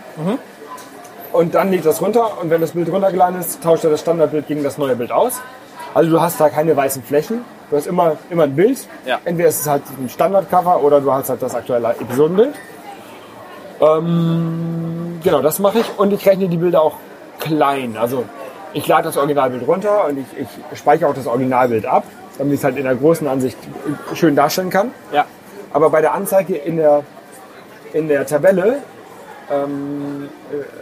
[1.33, 4.47] Und dann lädt das runter und wenn das Bild runtergeladen ist, tauscht er das Standardbild
[4.47, 5.41] gegen das neue Bild aus.
[5.95, 7.45] Also du hast da keine weißen Flächen.
[7.71, 8.87] Du hast immer, immer ein Bild.
[9.07, 9.19] Ja.
[9.25, 12.55] Entweder ist es halt ein Standardcover oder du hast halt das aktuelle Episodenbild.
[13.81, 16.97] Ähm, genau, das mache ich und ich rechne die Bilder auch
[17.41, 17.97] klein.
[17.99, 18.25] Also
[18.75, 20.27] ich lade das Originalbild runter und ich,
[20.73, 22.05] ich speichere auch das Originalbild ab,
[22.39, 23.57] damit ich es halt in der großen Ansicht
[24.15, 24.91] schön darstellen kann.
[25.13, 25.25] Ja.
[25.73, 27.05] Aber bei der Anzeige in der,
[27.93, 28.79] in der Tabelle
[29.53, 30.29] ähm,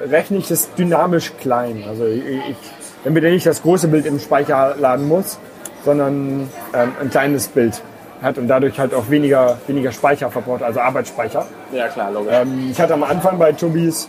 [0.05, 1.85] äh, rechne ich das dynamisch klein.
[1.89, 2.57] Also ich, ich,
[3.05, 5.39] damit er nicht das große Bild im Speicher laden muss,
[5.85, 7.81] sondern ähm, ein kleines Bild
[8.23, 11.47] hat und dadurch halt auch weniger, weniger Speicher verbraucht, also Arbeitsspeicher.
[11.73, 12.33] Ja, klar, logisch.
[12.35, 14.09] Ähm, ich hatte am Anfang bei Tobis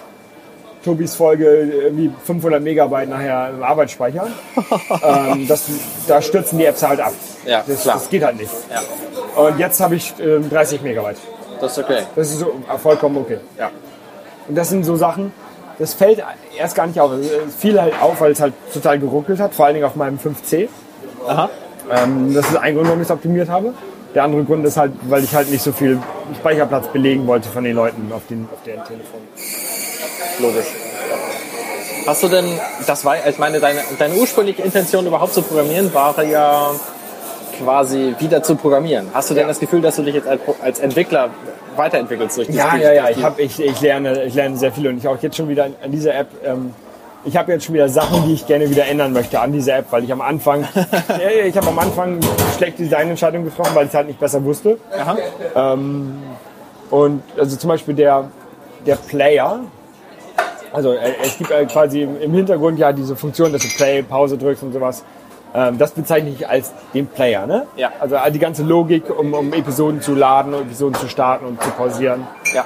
[0.84, 4.28] Tobis Folge irgendwie 500 Megabyte nachher im Arbeitsspeicher.
[5.04, 5.70] ähm, das,
[6.08, 7.14] da stürzen die Apps halt ab.
[7.46, 7.96] Ja, Das, klar.
[7.96, 8.52] das geht halt nicht.
[8.70, 11.18] Ja, Und jetzt habe ich ähm, 30 Megabyte.
[11.62, 12.02] das ist okay.
[12.16, 13.38] Das ist so vollkommen okay.
[13.60, 13.70] Ja.
[14.48, 15.32] Und das sind so Sachen,
[15.80, 16.22] das fällt
[16.58, 17.12] erst gar nicht auf.
[17.12, 20.18] Es fiel halt auf, weil es halt total geruckelt hat, vor allen Dingen auf meinem
[20.18, 20.68] 5C.
[21.28, 21.50] Aha.
[21.92, 23.74] Ähm, das ist ein Grund, warum ich es optimiert habe.
[24.14, 25.98] Der andere Grund ist halt, weil ich halt nicht so viel
[26.40, 29.22] Speicherplatz belegen wollte von den Leuten auf, den, auf deren Telefon.
[30.40, 30.66] Logisch.
[32.06, 32.46] Hast du denn,
[32.88, 36.72] das war, ich meine, deine, deine ursprüngliche Intention überhaupt zu programmieren war ja
[37.64, 39.08] quasi wieder zu programmieren.
[39.14, 39.48] Hast du denn Ja.
[39.48, 41.30] das Gefühl, dass du dich jetzt als, als Entwickler
[41.76, 43.10] weiterentwickelst durch Ja, durch ja, ja.
[43.10, 45.66] Ich, hab, ich, ich, lerne, ich lerne sehr viel und ich auch jetzt schon wieder
[45.66, 46.28] an, dieser App.
[46.44, 46.74] Ähm,
[47.24, 49.86] ich habe jetzt schon wieder Sachen, die ich gerne wieder ändern möchte an dieser App,
[49.92, 50.68] weil ich am Anfang,
[51.46, 52.20] ich habe am Anfang
[52.58, 54.80] schlechte Designentscheidungen getroffen, weil ich es halt nicht besser wusste.
[54.98, 55.78] Aha.
[56.92, 58.30] Und also zum Beispiel der,
[58.86, 59.62] der Player,
[60.74, 64.38] also äh, es gibt äh, quasi im Hintergrund ja diese Funktion, dass du Play, Pause
[64.38, 65.04] drückst und sowas.
[65.54, 67.66] Ähm, das bezeichne ich als den Player, ne?
[67.76, 67.92] Ja.
[68.00, 71.70] Also die ganze Logik, um, um Episoden zu laden, um Episoden zu starten und zu
[71.72, 72.26] pausieren.
[72.54, 72.66] Ja.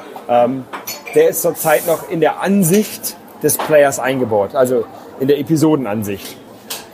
[1.15, 4.85] Der ist zurzeit noch in der Ansicht des Players eingebaut, also
[5.19, 6.35] in der Episodenansicht.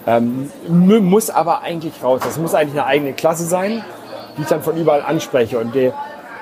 [0.06, 2.21] Ähm, mu- muss aber eigentlich raus.
[2.23, 3.84] Das muss eigentlich eine eigene Klasse sein,
[4.38, 5.60] die ich dann von überall anspreche.
[5.60, 5.93] Und der,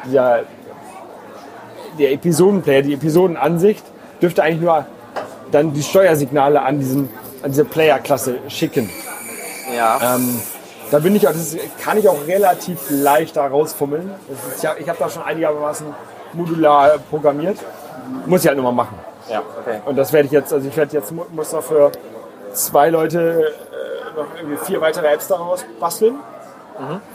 [0.05, 0.39] dieser,
[1.99, 3.83] der Episodenplayer, die Episodenansicht,
[4.21, 4.85] dürfte eigentlich nur
[5.51, 7.09] dann die Steuersignale an, diesen,
[7.43, 8.89] an diese Player-Klasse schicken.
[9.75, 10.15] Ja.
[10.15, 10.41] Ähm,
[10.91, 14.11] da bin ich auch, das kann ich auch relativ leicht da rausfummeln.
[14.29, 15.85] Ist, ich habe hab da schon einigermaßen
[16.33, 17.57] modular programmiert.
[18.25, 18.97] Muss ich halt nur mal machen.
[19.29, 19.79] ja, okay.
[19.85, 21.91] Und das werde ich jetzt, also ich werde jetzt, mu- muss noch für
[22.53, 26.15] zwei Leute äh, noch irgendwie vier weitere Apps daraus basteln.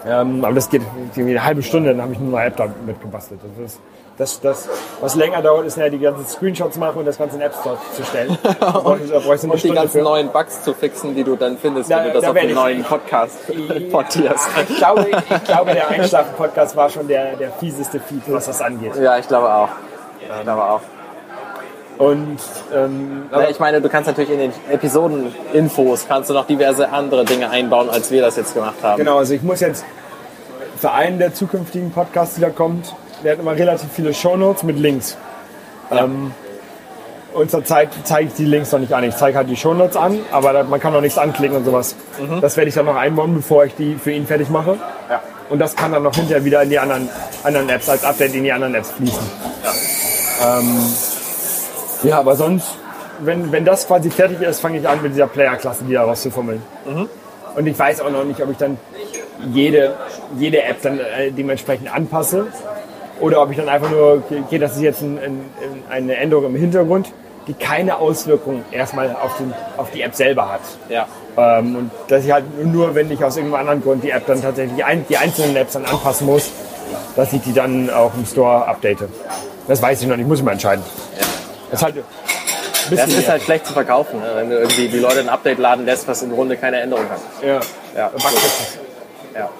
[0.06, 0.82] Ähm, aber das geht
[1.14, 3.40] irgendwie eine halbe Stunde, dann habe ich nur eine App damit gebastelt.
[3.58, 3.80] Das, ist,
[4.16, 4.68] das, das,
[5.00, 7.76] was länger dauert, ist ja die ganzen Screenshots machen und das Ganze in App Store
[7.96, 8.38] zu stellen.
[8.60, 10.02] So eine Und die ganzen für.
[10.04, 12.54] neuen Bugs zu fixen, die du dann findest, Da- wenn du das da auf den
[12.54, 13.38] neuen Podcast
[13.90, 14.48] portierst.
[14.68, 18.94] Ich glaube, ich glaube der Einschlafen-Podcast war schon der, der fieseste Feed, was das angeht.
[18.96, 19.68] Ja, ich glaube auch.
[20.20, 20.80] Ich glaube auch.
[21.98, 22.38] Und
[22.74, 27.24] ähm, Ja, ich meine, du kannst natürlich in den Episoden-Infos kannst du noch diverse andere
[27.24, 28.98] Dinge einbauen, als wir das jetzt gemacht haben.
[28.98, 29.84] Genau, also ich muss jetzt
[30.76, 32.94] für einen der zukünftigen Podcasts, die da kommt,
[33.24, 35.16] der hat immer relativ viele Shownotes mit Links.
[35.90, 36.32] Ähm,
[37.32, 39.02] und zurzeit zeige ich die Links noch nicht an.
[39.02, 41.96] Ich zeige halt die Shownotes an, aber da, man kann noch nichts anklicken und sowas.
[42.40, 44.78] Das werde ich dann noch einbauen, bevor ich die für ihn fertig mache.
[45.10, 45.20] Ja.
[45.50, 47.08] Und das kann dann noch hinterher wieder in die anderen,
[47.42, 49.24] anderen Apps als Update in die anderen Apps fließen.
[50.46, 50.94] Ähm,
[52.04, 52.68] ja, aber sonst,
[53.20, 56.62] wenn, wenn das quasi fertig ist, fange ich an mit dieser Player-Klasse, die da rauszufummeln.
[57.56, 58.78] Und ich weiß auch noch nicht, ob ich dann
[59.52, 59.94] jede,
[60.38, 62.46] jede App dann äh, dementsprechend anpasse
[63.20, 65.44] oder ob ich dann einfach nur, okay, das ist jetzt ein, ein,
[65.90, 67.12] eine Änderung im Hintergrund,
[67.46, 70.60] die keine Auswirkung erstmal auf, den, auf die App selber hat.
[70.88, 71.06] Ja.
[71.36, 74.40] Ähm, und dass ich halt nur, wenn ich aus irgendeinem anderen Grund die App dann
[74.40, 76.50] tatsächlich, die, ein, die einzelnen Apps dann anpassen muss,
[77.16, 78.98] dass ich die dann auch im Store update.
[79.68, 80.84] Das weiß ich noch nicht, muss ich mal entscheiden.
[81.70, 82.04] Das ist halt
[82.90, 84.32] Das ist halt schlecht zu verkaufen, ne?
[84.36, 87.20] wenn du irgendwie die Leute ein Update laden lässt, was im Grunde keine Änderung hat.
[87.42, 87.60] ja.
[87.96, 88.10] Ja,
[89.34, 89.50] ja.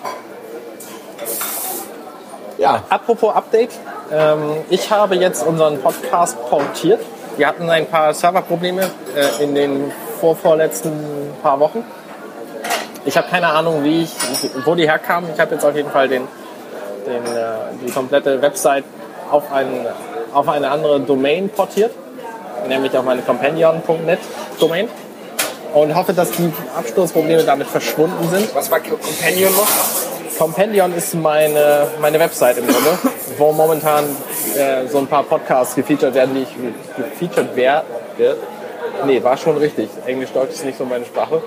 [2.64, 2.82] Ja.
[2.88, 3.72] Apropos Update,
[4.10, 6.98] ähm, ich habe jetzt unseren Podcast portiert.
[7.36, 10.90] Wir hatten ein paar Serverprobleme äh, in den vorvorletzten
[11.42, 11.84] paar Wochen.
[13.04, 14.12] Ich habe keine Ahnung, wie ich,
[14.64, 15.28] wo die herkamen.
[15.34, 16.22] Ich habe jetzt auf jeden Fall den,
[17.06, 18.84] den, äh, die komplette Website
[19.30, 19.86] auf, einen,
[20.32, 21.90] auf eine andere Domain portiert,
[22.66, 24.20] nämlich auf meine companion.net
[24.58, 24.88] Domain.
[25.74, 28.54] Und hoffe, dass die Absturzprobleme damit verschwunden sind.
[28.54, 29.68] Was war Companion noch?
[30.38, 32.98] Compendion ist meine, meine Website im Grunde,
[33.38, 34.04] wo momentan
[34.56, 36.56] äh, so ein paar Podcasts gefeatured werden, die ich
[36.96, 38.36] gefeatured werde.
[39.06, 39.88] Nee, war schon richtig.
[40.06, 41.42] Englisch-Deutsch ist nicht so meine Sprache.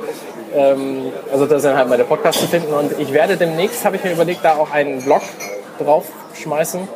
[0.53, 4.03] Ähm, also da sind halt meine Podcasts zu finden und ich werde demnächst, habe ich
[4.03, 5.21] mir überlegt, da auch einen Blog
[5.79, 6.87] draufschmeißen.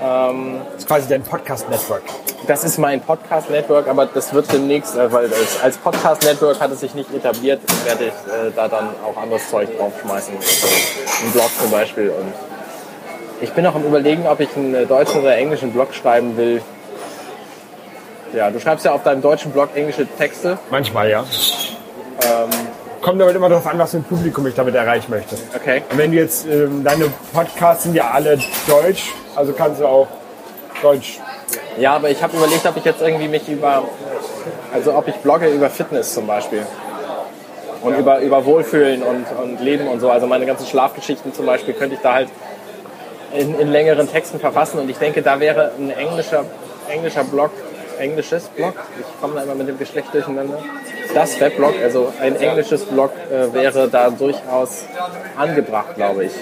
[0.00, 0.34] Das
[0.78, 2.02] ist quasi dein Podcast-Network.
[2.46, 6.80] Das ist mein Podcast-Network, aber das wird demnächst, äh, weil als, als Podcast-Network hat es
[6.80, 10.34] sich nicht etabliert, werde ich äh, da dann auch anderes Zeug draufschmeißen.
[10.36, 10.66] Also
[11.22, 12.10] einen Blog zum Beispiel.
[12.10, 12.32] Und
[13.40, 16.60] ich bin auch am überlegen, ob ich einen äh, deutschen oder englischen Blog schreiben will.
[18.34, 20.58] Ja, du schreibst ja auf deinem deutschen Blog englische Texte.
[20.70, 21.24] Manchmal, ja.
[23.04, 25.36] Kommt aber immer darauf an, was für ein Publikum ich damit erreichen möchte.
[25.54, 25.82] Okay.
[25.90, 30.08] Und wenn du jetzt, ähm, deine Podcasts sind ja alle deutsch, also kannst du auch
[30.80, 31.20] Deutsch.
[31.78, 33.84] Ja, aber ich habe überlegt, ob ich jetzt irgendwie mich über,
[34.72, 36.66] also ob ich blogge über Fitness zum Beispiel.
[37.82, 40.10] Und über, über Wohlfühlen und, und Leben und so.
[40.10, 42.28] Also meine ganzen Schlafgeschichten zum Beispiel könnte ich da halt
[43.34, 44.78] in, in längeren Texten verfassen.
[44.78, 46.44] Und ich denke, da wäre ein englischer,
[46.88, 47.50] englischer Blog
[47.98, 48.74] englisches Blog.
[48.98, 50.58] Ich komme da immer mit dem Geschlecht durcheinander.
[51.12, 54.84] Das Weblog, also ein englisches Blog, äh, wäre da durchaus
[55.36, 56.32] angebracht, glaube ich.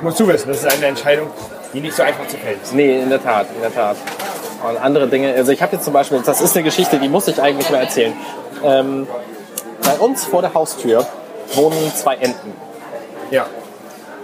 [0.00, 1.28] Musst du wissen, das ist eine Entscheidung,
[1.72, 2.74] die nicht so einfach zu fällen ist.
[2.74, 3.96] Nee, in der Tat, in der Tat.
[4.68, 7.28] Und andere Dinge, also ich habe jetzt zum Beispiel, das ist eine Geschichte, die muss
[7.28, 8.12] ich eigentlich mal erzählen.
[8.62, 9.06] Ähm,
[9.82, 11.06] bei uns vor der Haustür
[11.54, 12.52] wohnen zwei Enten.
[13.30, 13.46] Ja.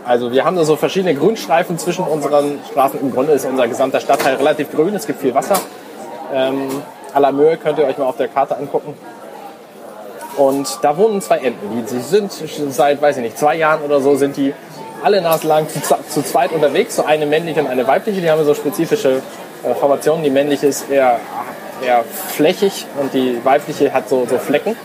[0.05, 3.01] Also wir haben da so verschiedene Grünstreifen zwischen unseren Straßen.
[3.01, 5.59] Im Grunde ist unser gesamter Stadtteil relativ grün, es gibt viel Wasser.
[6.35, 6.69] Ähm,
[7.15, 8.95] à la Möhe könnt ihr euch mal auf der Karte angucken.
[10.37, 11.77] Und da wohnen zwei Enten.
[11.77, 14.55] Die, die sind seit, weiß ich nicht, zwei Jahren oder so sind die
[15.03, 16.97] alle naselang zu, zu zweit unterwegs.
[16.97, 18.21] So eine männliche und eine weibliche.
[18.21, 19.23] Die haben so spezifische
[19.65, 20.25] äh, Formationen.
[20.25, 21.21] Die männliche ist eher,
[21.85, 24.77] eher flächig und die weibliche hat so, so Flecken.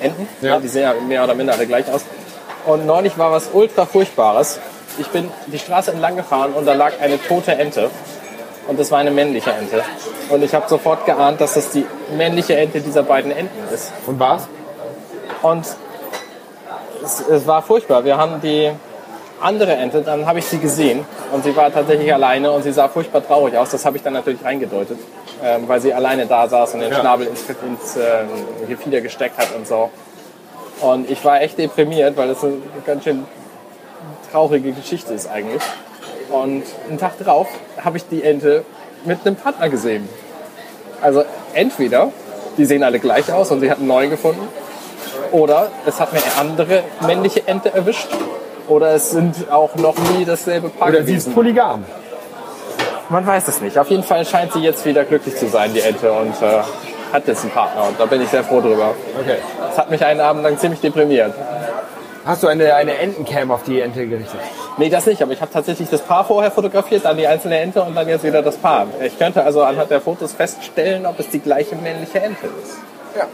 [0.00, 0.28] Enten.
[0.40, 0.58] Ja.
[0.58, 2.04] Die sehen ja mehr oder minder alle gleich aus.
[2.66, 4.58] Und neulich war was ultra furchtbares.
[4.98, 7.90] Ich bin die Straße entlang gefahren und da lag eine tote Ente.
[8.66, 9.82] Und das war eine männliche Ente.
[10.30, 11.84] Und ich habe sofort geahnt, dass das die
[12.16, 13.92] männliche Ente dieser beiden Enten ist.
[14.06, 14.48] Und war's?
[15.42, 15.66] Und
[17.04, 18.04] es, es war furchtbar.
[18.04, 18.70] Wir haben die
[19.44, 22.88] andere Ente, dann habe ich sie gesehen und sie war tatsächlich alleine und sie sah
[22.88, 23.70] furchtbar traurig aus.
[23.70, 24.98] Das habe ich dann natürlich reingedeutet,
[25.42, 27.00] ähm, weil sie alleine da saß und den Ja.
[27.00, 28.24] Schnabel ins, ins äh,
[28.68, 29.90] Gefieder gesteckt hat und so.
[30.80, 32.54] Und ich war echt deprimiert, weil das eine
[32.84, 33.24] ganz schön
[34.32, 35.62] traurige Geschichte ist eigentlich.
[36.30, 37.48] Und einen Tag drauf
[37.84, 38.64] habe ich die Ente
[39.04, 40.08] mit einem Partner gesehen.
[41.00, 42.10] Also entweder
[42.56, 44.46] die sehen alle gleich aus und sie hat einen neuen gefunden,
[45.32, 48.08] oder es hat eine andere männliche Ente erwischt,
[48.68, 51.84] oder es sind auch noch nie dasselbe Paar Oder sie ist polygam.
[53.08, 53.78] Man weiß es nicht.
[53.78, 56.62] Auf jeden Fall scheint sie jetzt wieder glücklich zu sein, die Ente, und äh,
[57.12, 57.88] hat jetzt einen Partner.
[57.88, 58.94] Und da bin ich sehr froh drüber.
[59.20, 59.36] Okay.
[59.68, 61.34] Das hat mich einen Abend lang ziemlich deprimiert.
[62.24, 64.40] Hast du eine, eine Entencam auf die Ente gerichtet?
[64.78, 67.82] Nee, das nicht, aber ich habe tatsächlich das Paar vorher fotografiert, dann die einzelne Ente
[67.82, 68.86] und dann jetzt wieder das Paar.
[69.02, 72.78] Ich könnte also anhand der Fotos feststellen, ob es die gleiche männliche Ente ist.
[73.16, 73.26] Ja.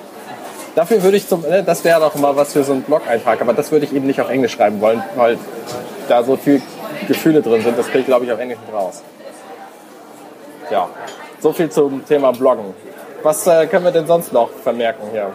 [0.75, 3.53] Dafür würde ich zum, ne, das wäre doch mal was für so einen Blog-Eintrag, aber
[3.53, 5.37] das würde ich eben nicht auf Englisch schreiben wollen, weil
[6.09, 6.63] da so viel
[7.09, 9.03] Gefühle drin sind, das kriege ich glaube ich auf Englisch nicht raus.
[10.71, 10.89] Ja,
[11.41, 12.75] so viel zum Thema Bloggen.
[13.23, 15.31] Was äh, können wir denn sonst noch vermerken hier?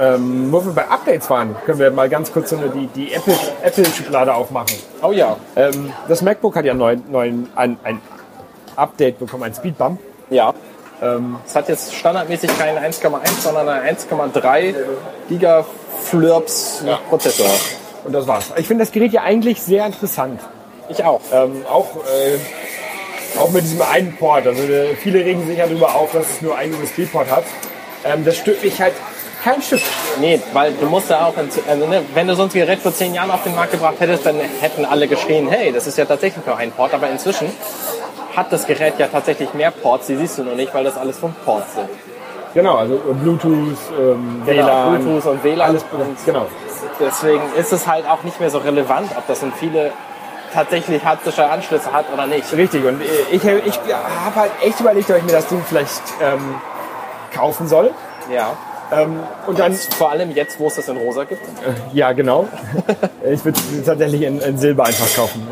[0.00, 3.12] Ähm, wo wir bei Updates waren, können wir mal ganz kurz so eine, die, die
[3.12, 4.76] Apple- Apple-Schublade aufmachen.
[5.02, 8.00] Oh ja, Ähm, das MacBook hat ja neuen, neuen, ein, ein
[8.76, 9.98] Update bekommen, ein Speedbump.
[10.30, 10.54] ja.
[11.02, 14.74] Ähm, Es hat jetzt standardmäßig keinen 1,1, sondern einen 1,3
[15.28, 17.46] Gigaflirps Prozessor.
[18.04, 18.52] und das war's.
[18.56, 20.40] Ich finde das Gerät ja eigentlich sehr interessant.
[20.88, 21.20] Ich auch.
[21.32, 22.38] Ähm, auch, äh,
[23.38, 24.46] auch mit diesem einen Port.
[24.46, 27.44] Also äh, viele regen sich ja darüber auf, dass es nur einen USB-Port hat.
[28.04, 28.94] Ähm, das stört mich halt
[29.44, 29.82] kein Stück.
[30.20, 33.14] Nee, weil du musst ja auch, also, ne, wenn du so ein Gerät vor zehn
[33.14, 36.44] Jahren auf den Markt gebracht hättest, dann hätten alle geschrien, hey, das ist ja tatsächlich
[36.44, 36.92] nur ein Port.
[36.94, 37.52] Aber inzwischen
[38.38, 41.18] hat das Gerät ja tatsächlich mehr Ports, die siehst du nur nicht, weil das alles
[41.18, 41.88] fünf Ports sind.
[42.54, 44.66] Genau, also äh, Bluetooth, ähm, WLAN.
[44.66, 45.68] Genau, Bluetooth und WLAN.
[45.68, 46.46] Alles, und genau.
[46.98, 49.92] deswegen ist es halt auch nicht mehr so relevant, ob das in viele
[50.52, 52.50] tatsächlich haptische Anschlüsse hat oder nicht.
[52.54, 53.78] Richtig, und ich, ich
[54.24, 56.54] habe halt echt überlegt, ob ich mir das Ding vielleicht ähm,
[57.34, 57.90] kaufen soll.
[58.32, 58.56] Ja.
[58.90, 61.42] Ähm, und dann, Vor allem jetzt, wo es das in rosa gibt.
[61.92, 62.48] ja genau,
[63.30, 65.46] ich würde es tatsächlich in, in Silber einfach kaufen.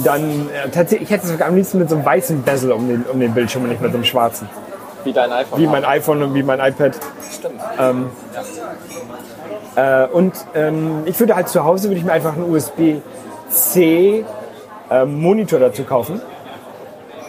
[0.00, 2.72] Äh, dann, äh, tatsächlich, ich hätte es sogar am liebsten mit so einem weißen Bezel
[2.72, 4.48] um den, um den Bildschirm und nicht mit so einem schwarzen.
[5.04, 5.60] Wie dein iPhone.
[5.60, 6.98] Wie mein iPhone und wie mein iPad.
[7.32, 7.60] Stimmt.
[9.76, 14.24] Äh, und ähm, ich würde halt zu Hause, würde ich mir einfach einen USB-C
[14.90, 16.20] ähm, Monitor dazu kaufen.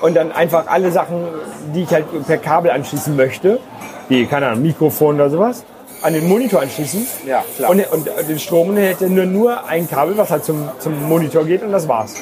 [0.01, 1.27] Und dann einfach alle Sachen,
[1.75, 3.60] die ich halt per Kabel anschließen möchte,
[4.08, 5.65] wie, keine Ahnung, Mikrofon oder sowas,
[6.01, 7.05] an den Monitor anschließen.
[7.27, 7.69] Ja, klar.
[7.69, 11.62] Und, und den Strom hätte nur, nur ein Kabel, was halt zum, zum Monitor geht
[11.62, 12.15] und das war's.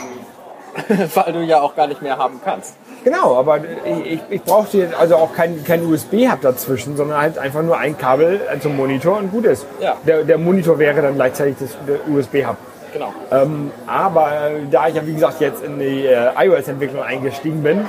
[1.15, 2.75] Weil du ja auch gar nicht mehr haben kannst.
[3.03, 7.37] Genau, aber ich, ich, ich brauchte jetzt also auch kein, kein USB-Hub dazwischen, sondern halt
[7.37, 9.65] einfach nur ein Kabel äh, zum Monitor und gut ist.
[9.79, 9.95] Ja.
[10.05, 11.69] Der, der Monitor wäre dann gleichzeitig das
[12.07, 12.57] USB-Hub.
[12.93, 13.13] Genau.
[13.31, 17.85] Ähm, aber äh, da ich ja wie gesagt jetzt in die äh, iOS-Entwicklung eingestiegen bin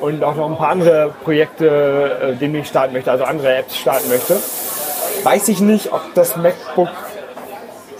[0.00, 4.08] und auch noch ein paar andere Projekte äh, demnächst starten möchte, also andere Apps starten
[4.08, 4.36] möchte,
[5.22, 6.88] weiß ich nicht, ob das MacBook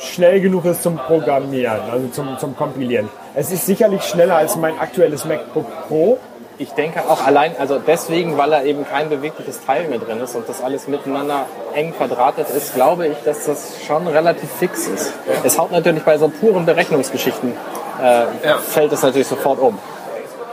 [0.04, 3.08] schnell genug ist zum Programmieren, also zum, zum Kompilieren.
[3.34, 6.18] Es ist sicherlich schneller als mein aktuelles MacBook Pro.
[6.56, 10.36] Ich denke auch allein, also deswegen, weil er eben kein bewegliches Teil mehr drin ist
[10.36, 15.12] und das alles miteinander eng verdrahtet ist, glaube ich, dass das schon relativ fix ist.
[15.42, 17.52] Es haut natürlich bei so puren Berechnungsgeschichten,
[18.00, 19.78] äh, fällt es natürlich sofort um.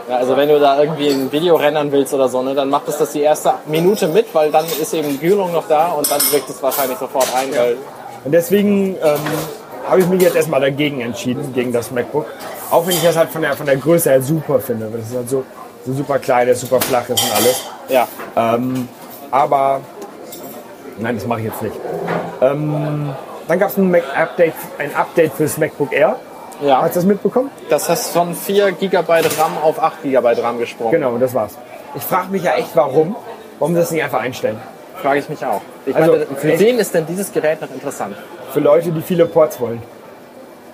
[0.08, 2.88] Ja, also wenn du da irgendwie ein Video rendern willst oder so, ne, dann macht
[2.88, 6.20] es das die erste Minute mit, weil dann ist eben Kühlung noch da und dann
[6.32, 7.76] wirkt es wahrscheinlich sofort ein, weil
[8.24, 9.20] Und deswegen ähm,
[9.88, 12.26] habe ich mich jetzt erstmal dagegen entschieden, gegen das MacBook.
[12.70, 14.88] Auch wenn ich das halt von der, von der Größe her super finde.
[14.92, 15.44] Das ist halt so
[15.84, 17.62] so super klein ist, super flach ist und alles.
[17.88, 18.08] Ja.
[18.36, 18.88] Ähm,
[19.30, 19.80] aber
[20.98, 21.76] nein, das mache ich jetzt nicht.
[22.40, 23.14] Ähm,
[23.48, 26.16] dann gab es ein, Mac Update, ein Update fürs MacBook Air.
[26.60, 26.82] Ja.
[26.82, 27.50] Hast du das mitbekommen?
[27.68, 30.92] Das heißt von 4 GB RAM auf 8 GB RAM gesprungen.
[30.92, 31.58] Genau, das war's.
[31.94, 33.16] Ich frage mich ja echt, warum.
[33.58, 34.60] Warum das nicht einfach einstellen?
[35.02, 35.60] Frage ich mich auch.
[35.86, 38.16] Ich Also, meine, für wen ist denn dieses Gerät noch interessant?
[38.52, 39.82] Für Leute, die viele Ports wollen.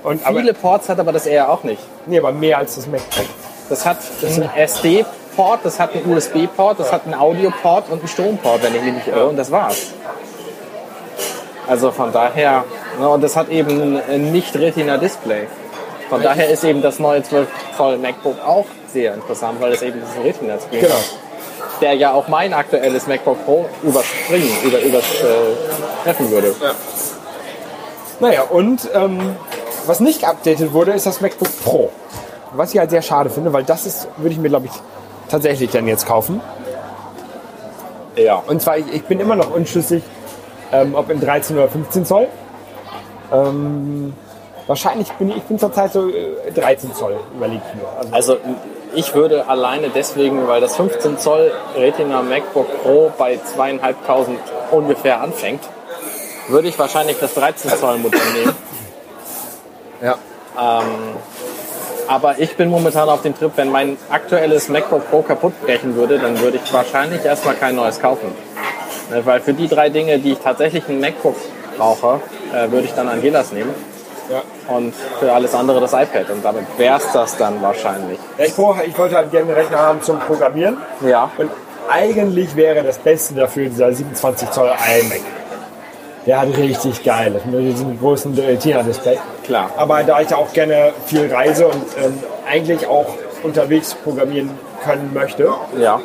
[0.04, 1.80] Und aber, Viele Ports hat aber das eher auch nicht.
[2.06, 3.26] nee, aber mehr als das MacBook.
[3.68, 8.62] Das hat einen SD-Port, das hat einen USB-Port, das hat einen Audio-Port und einen Stromport,
[8.62, 9.88] wenn ich mich nicht irre, und das war's.
[11.66, 12.64] Also von daher,
[12.98, 15.46] ne, und das hat eben ein Nicht-Retina-Display.
[16.08, 20.00] Von daher ist eben das neue 12 Zoll MacBook auch sehr interessant, weil es eben
[20.00, 20.94] diesen Retina-Display Genau.
[20.94, 21.04] hat,
[21.80, 26.54] der ja auch mein aktuelles MacBook Pro überspringen, über, übertreffen würde.
[28.20, 29.36] Naja, und ähm,
[29.86, 31.90] was nicht geupdatet wurde, ist das MacBook Pro.
[32.52, 34.72] Was ich halt sehr schade finde, weil das ist, würde ich mir, glaube ich,
[35.28, 36.40] tatsächlich dann jetzt kaufen.
[38.16, 38.42] Ja.
[38.46, 40.02] Und zwar, ich, ich bin immer noch unschlüssig,
[40.72, 42.26] ähm, ob in 13 oder 15 Zoll.
[43.32, 44.14] Ähm,
[44.66, 47.88] wahrscheinlich bin ich, ich bin zurzeit so äh, 13 Zoll, überlege ich mir.
[48.12, 48.38] Also, Also
[48.94, 55.61] ich würde alleine deswegen, weil das 15 Zoll Retina MacBook Pro bei zweieinhalbtausend ungefähr anfängt,
[56.48, 58.57] würde ich wahrscheinlich das 13 Zoll Modell nehmen.
[60.03, 60.18] ja.
[62.09, 66.18] Aber ich bin momentan auf dem Trip, wenn mein aktuelles MacBook Pro kaputt brechen würde,
[66.18, 68.35] dann würde ich wahrscheinlich erstmal kein neues kaufen.
[69.11, 71.37] Ne, Weil für die drei Dinge, die ich tatsächlich ein MacBook
[71.77, 72.20] brauche,
[72.53, 73.74] äh, würde ich dann Angelas nehmen.
[74.30, 74.42] Ja.
[74.74, 76.30] Und für alles andere das iPad.
[76.30, 78.18] Und damit wäre es das dann wahrscheinlich.
[78.36, 80.76] Ja, ich, brauche, ich wollte halt gerne einen Rechner haben zum Programmieren.
[81.06, 81.30] Ja.
[81.38, 81.50] Und
[81.90, 85.20] eigentlich wäre das Beste dafür dieser 27 Zoll iMac.
[86.26, 89.18] Der hat richtig geil, mit diesem großen Retina-Display.
[89.44, 89.70] Klar.
[89.78, 93.06] Aber da ich ja auch gerne viel reise und ähm, eigentlich auch
[93.42, 94.50] unterwegs programmieren
[94.84, 96.00] können möchte, Ja.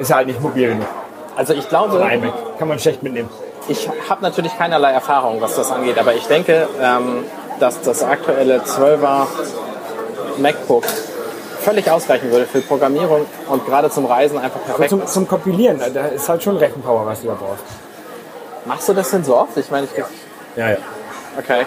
[0.00, 0.86] ist er halt nicht mobil genug.
[1.36, 3.28] Also ich glaube, Ein iMac kann man schlecht mitnehmen.
[3.68, 7.24] Ich habe natürlich keinerlei Erfahrung, was das angeht, aber ich denke, ähm,
[7.58, 9.26] dass das aktuelle 12er
[10.38, 10.84] MacBook
[11.60, 15.12] völlig ausreichen würde für Programmierung und gerade zum Reisen einfach Aber perfekt zum, ist.
[15.12, 17.64] zum Kompilieren, da ist halt schon Rechenpower, was du da brauchst.
[18.66, 19.56] Machst du das denn so oft?
[19.56, 19.98] Ich meine, ich...
[20.56, 20.76] Ja, ja.
[21.38, 21.64] Okay,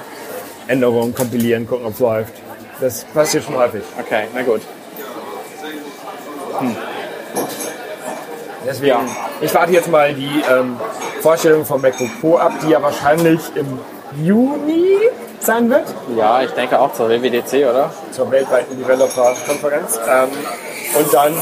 [0.67, 2.33] Änderungen, kompilieren, gucken, ob es läuft.
[2.79, 3.83] Das passiert schon häufig.
[3.99, 4.61] okay, na gut.
[8.65, 9.01] Deswegen, Ja.
[9.41, 10.79] ich warte jetzt mal die ähm,
[11.21, 13.79] Vorstellung vom MacBook Pro ab, die ja wahrscheinlich im
[14.23, 14.97] Juni
[15.39, 15.85] sein wird,
[16.17, 17.91] Ja, ich denke auch zur WWDC, oder?
[18.11, 19.99] zur weltweiten Developer-Konferenz.
[20.09, 20.29] Ähm,
[20.97, 21.33] und dann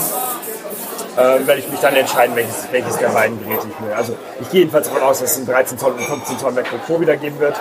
[1.16, 3.96] äh, werde ich mich dann entscheiden, welches, welches der beiden Geräte ich mir.
[3.96, 6.86] Also ich gehe jedenfalls davon aus, dass es ein 13 Zoll und 15 Zoll MacBook
[6.86, 7.56] Pro wieder geben wird.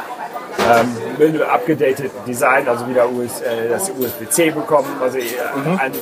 [0.58, 5.22] Ähm, mit einem abgedatet Design, also wieder US, äh, das USB-C bekommen, also äh,
[5.64, 5.92] ein, ein,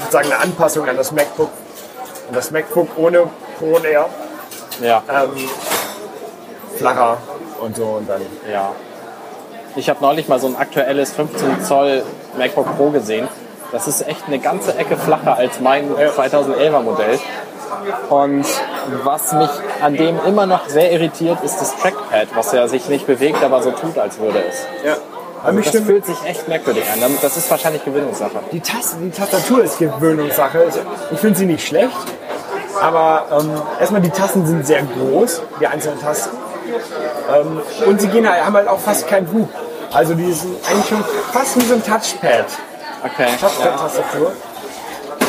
[0.00, 1.48] sozusagen eine Anpassung an das MacBook,
[2.28, 4.08] an das MacBook ohne Pro Air.
[4.80, 5.30] Ja, ähm,
[6.76, 7.18] flacher
[7.60, 8.22] und so und dann.
[8.50, 8.72] ja.
[9.74, 12.02] Ich habe neulich mal so ein aktuelles 15 Zoll
[12.36, 13.26] MacBook Pro gesehen.
[13.72, 17.18] Das ist echt eine ganze Ecke flacher als mein 2011er Modell.
[18.10, 18.44] Und
[19.02, 19.48] was mich
[19.80, 23.62] an dem immer noch sehr irritiert, ist das Trackpad, was ja sich nicht bewegt, aber
[23.62, 24.66] so tut, als würde es.
[24.84, 24.96] Ja.
[25.42, 27.00] Also das stimmt, fühlt sich echt merkwürdig an.
[27.20, 28.38] Das ist wahrscheinlich Gewöhnungssache.
[28.52, 30.66] die, Taste, die Tastatur ist Gewöhnungssache.
[31.10, 31.90] Ich finde sie nicht schlecht,
[32.80, 36.36] aber ähm, erstmal die Tasten sind sehr groß, die einzelnen Tasten.
[37.34, 39.48] Ähm, und sie gehen halt, haben halt auch fast keinen Hub.
[39.92, 42.46] Also die sind eigentlich schon fast wie so ein Touchpad.
[43.04, 43.28] Okay.
[43.40, 44.32] Touchpad-Tastatur.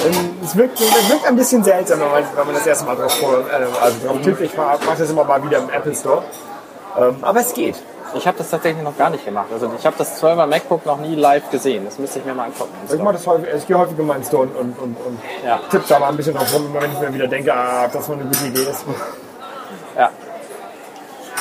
[0.05, 2.95] Ähm, Es wirkt, es wirkt ein bisschen seltsam, wenn man, wenn man das erste Mal
[2.95, 4.41] drauf, äh, also drauf tippt.
[4.41, 6.23] Ich mache mach das immer mal wieder im Apple Store.
[6.97, 7.75] Ähm, aber es geht.
[8.15, 9.47] Ich habe das tatsächlich noch gar nicht gemacht.
[9.51, 11.85] Also ich habe das 12er MacBook noch nie live gesehen.
[11.85, 12.71] Das müsste ich mir mal angucken.
[12.91, 15.59] Ich mache das häufig, ich gehe häufiger mal ins Store und, und, und, und Ja.
[15.71, 18.07] tippe da mal ein bisschen drauf rum, wenn ich mir wieder denke, ah, ob das
[18.07, 18.85] mal eine gute Idee ist.
[19.97, 20.09] Ja.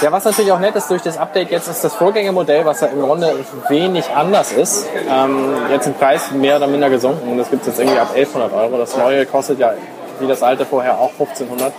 [0.01, 2.89] Ja, was natürlich auch nett ist durch das Update jetzt ist das Vorgängermodell, was ja
[2.89, 3.37] im Grunde
[3.69, 7.31] wenig anders ist, ähm, jetzt im Preis mehr oder minder gesunken.
[7.31, 8.79] Und das gibt es jetzt irgendwie ab 1100 Euro.
[8.79, 9.75] Das neue kostet ja
[10.19, 11.73] wie das alte vorher auch 1500.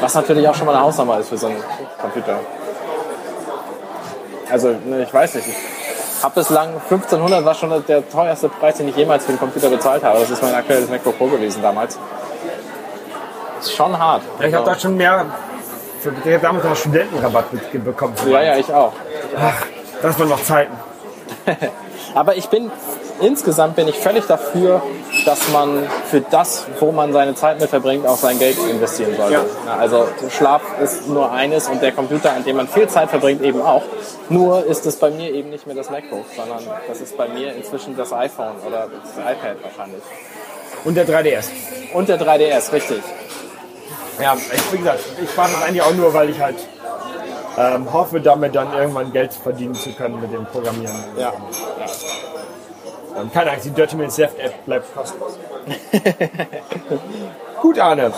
[0.00, 1.56] Was natürlich auch schon mal eine Hausnummer ist für so einen
[2.00, 2.38] Computer.
[4.50, 5.48] Also, ne, ich weiß nicht.
[5.48, 9.68] Ich habe bislang 1500 war schon der teuerste Preis, den ich jemals für einen Computer
[9.70, 10.18] bezahlt habe.
[10.20, 11.98] Das ist mein aktuelles MacBook Pro gewesen damals.
[13.60, 14.22] Ist schon hart.
[14.40, 15.26] Ich habe da schon mehr,
[16.02, 18.14] ich habe damals noch Studentenrabatt be- bekommen.
[18.28, 18.92] ja, ja, ich auch.
[19.40, 19.64] Ach,
[20.02, 20.72] das waren noch Zeiten.
[22.14, 22.70] Aber ich bin
[23.20, 24.82] insgesamt bin ich völlig dafür,
[25.24, 29.34] dass man für das, wo man seine Zeit mit verbringt, auch sein Geld investieren sollte.
[29.34, 29.44] Ja.
[29.66, 33.42] Ja, also Schlaf ist nur eines und der Computer, an dem man viel Zeit verbringt,
[33.42, 33.82] eben auch.
[34.28, 37.54] Nur ist es bei mir eben nicht mehr das MacBook, sondern das ist bei mir
[37.54, 40.02] inzwischen das iPhone oder das iPad wahrscheinlich.
[40.84, 41.46] Und der 3DS.
[41.92, 43.02] Und der 3DS, richtig.
[44.20, 46.56] Ja, ich, wie gesagt, ich fahre das eigentlich auch nur, weil ich halt
[47.56, 50.94] ähm, hoffe, damit dann irgendwann Geld verdienen zu können mit dem Programmieren.
[51.16, 51.32] Ja.
[53.18, 55.38] Ähm, keine Angst, die Dirty Minutes Left App bleibt kostenlos.
[57.62, 58.12] Gut, Arne.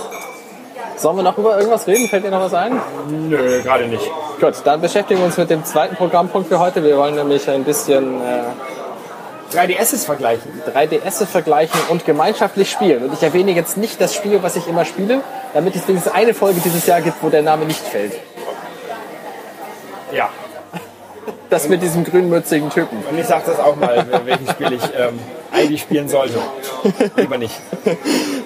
[0.96, 2.08] Sollen wir noch über irgendwas reden?
[2.08, 2.78] Fällt dir noch was ein?
[3.08, 4.10] Nö, gerade nicht.
[4.40, 6.84] Gut, dann beschäftigen wir uns mit dem zweiten Programmpunkt für heute.
[6.84, 10.50] Wir wollen nämlich ein bisschen äh, 3DSs vergleichen.
[10.74, 13.04] 3DS vergleichen und gemeinschaftlich spielen.
[13.04, 15.22] Und ich erwähne jetzt nicht das Spiel, was ich immer spiele,
[15.54, 18.12] damit es wenigstens eine Folge dieses Jahr gibt, wo der Name nicht fällt.
[20.12, 20.28] Ja.
[21.50, 22.98] Das mit diesem grünmützigen Typen.
[23.10, 25.18] Und ich sag das auch mal, welches Spiel ich ähm,
[25.52, 26.38] eigentlich spielen sollte.
[27.16, 27.54] Lieber nicht.
[27.84, 27.96] Ähm,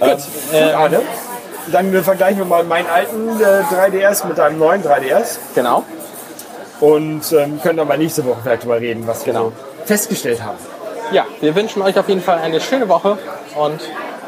[0.01, 1.01] gut, Arne.
[1.71, 5.83] Dann vergleichen wir mal meinen alten äh, 3DS mit deinem neuen 3DS Genau.
[6.81, 9.47] und ähm, können dann mal nächste Woche vielleicht drüber reden, was wir Genau.
[9.47, 9.53] so
[9.87, 10.59] festgestellt haben.
[11.13, 13.19] Ja, wir wünschen euch auf jeden Fall eine schöne Woche
[13.57, 13.81] und,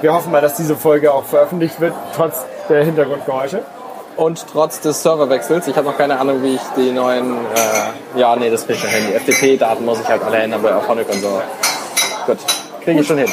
[0.03, 3.63] Wir hoffen mal, dass diese Folge auch veröffentlicht wird, trotz der Hintergrundgeräusche.
[4.17, 8.35] Und trotz des Serverwechsels, ich habe noch keine Ahnung, wie ich die neuen, äh, ja,
[8.37, 9.05] nee, das kriege ich schon hin.
[9.09, 11.43] Die FTP-Daten muss ich halt alle ändern bei Auphonic und so.
[12.27, 12.39] Gut,
[12.83, 13.31] kriege ich schon hin.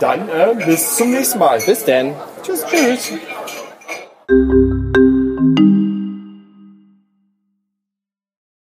[0.00, 1.60] Dann äh, bis zum nächsten Mal.
[1.60, 2.14] Bis denn.
[2.42, 2.64] Tschüss.
[2.66, 3.12] Tschüss.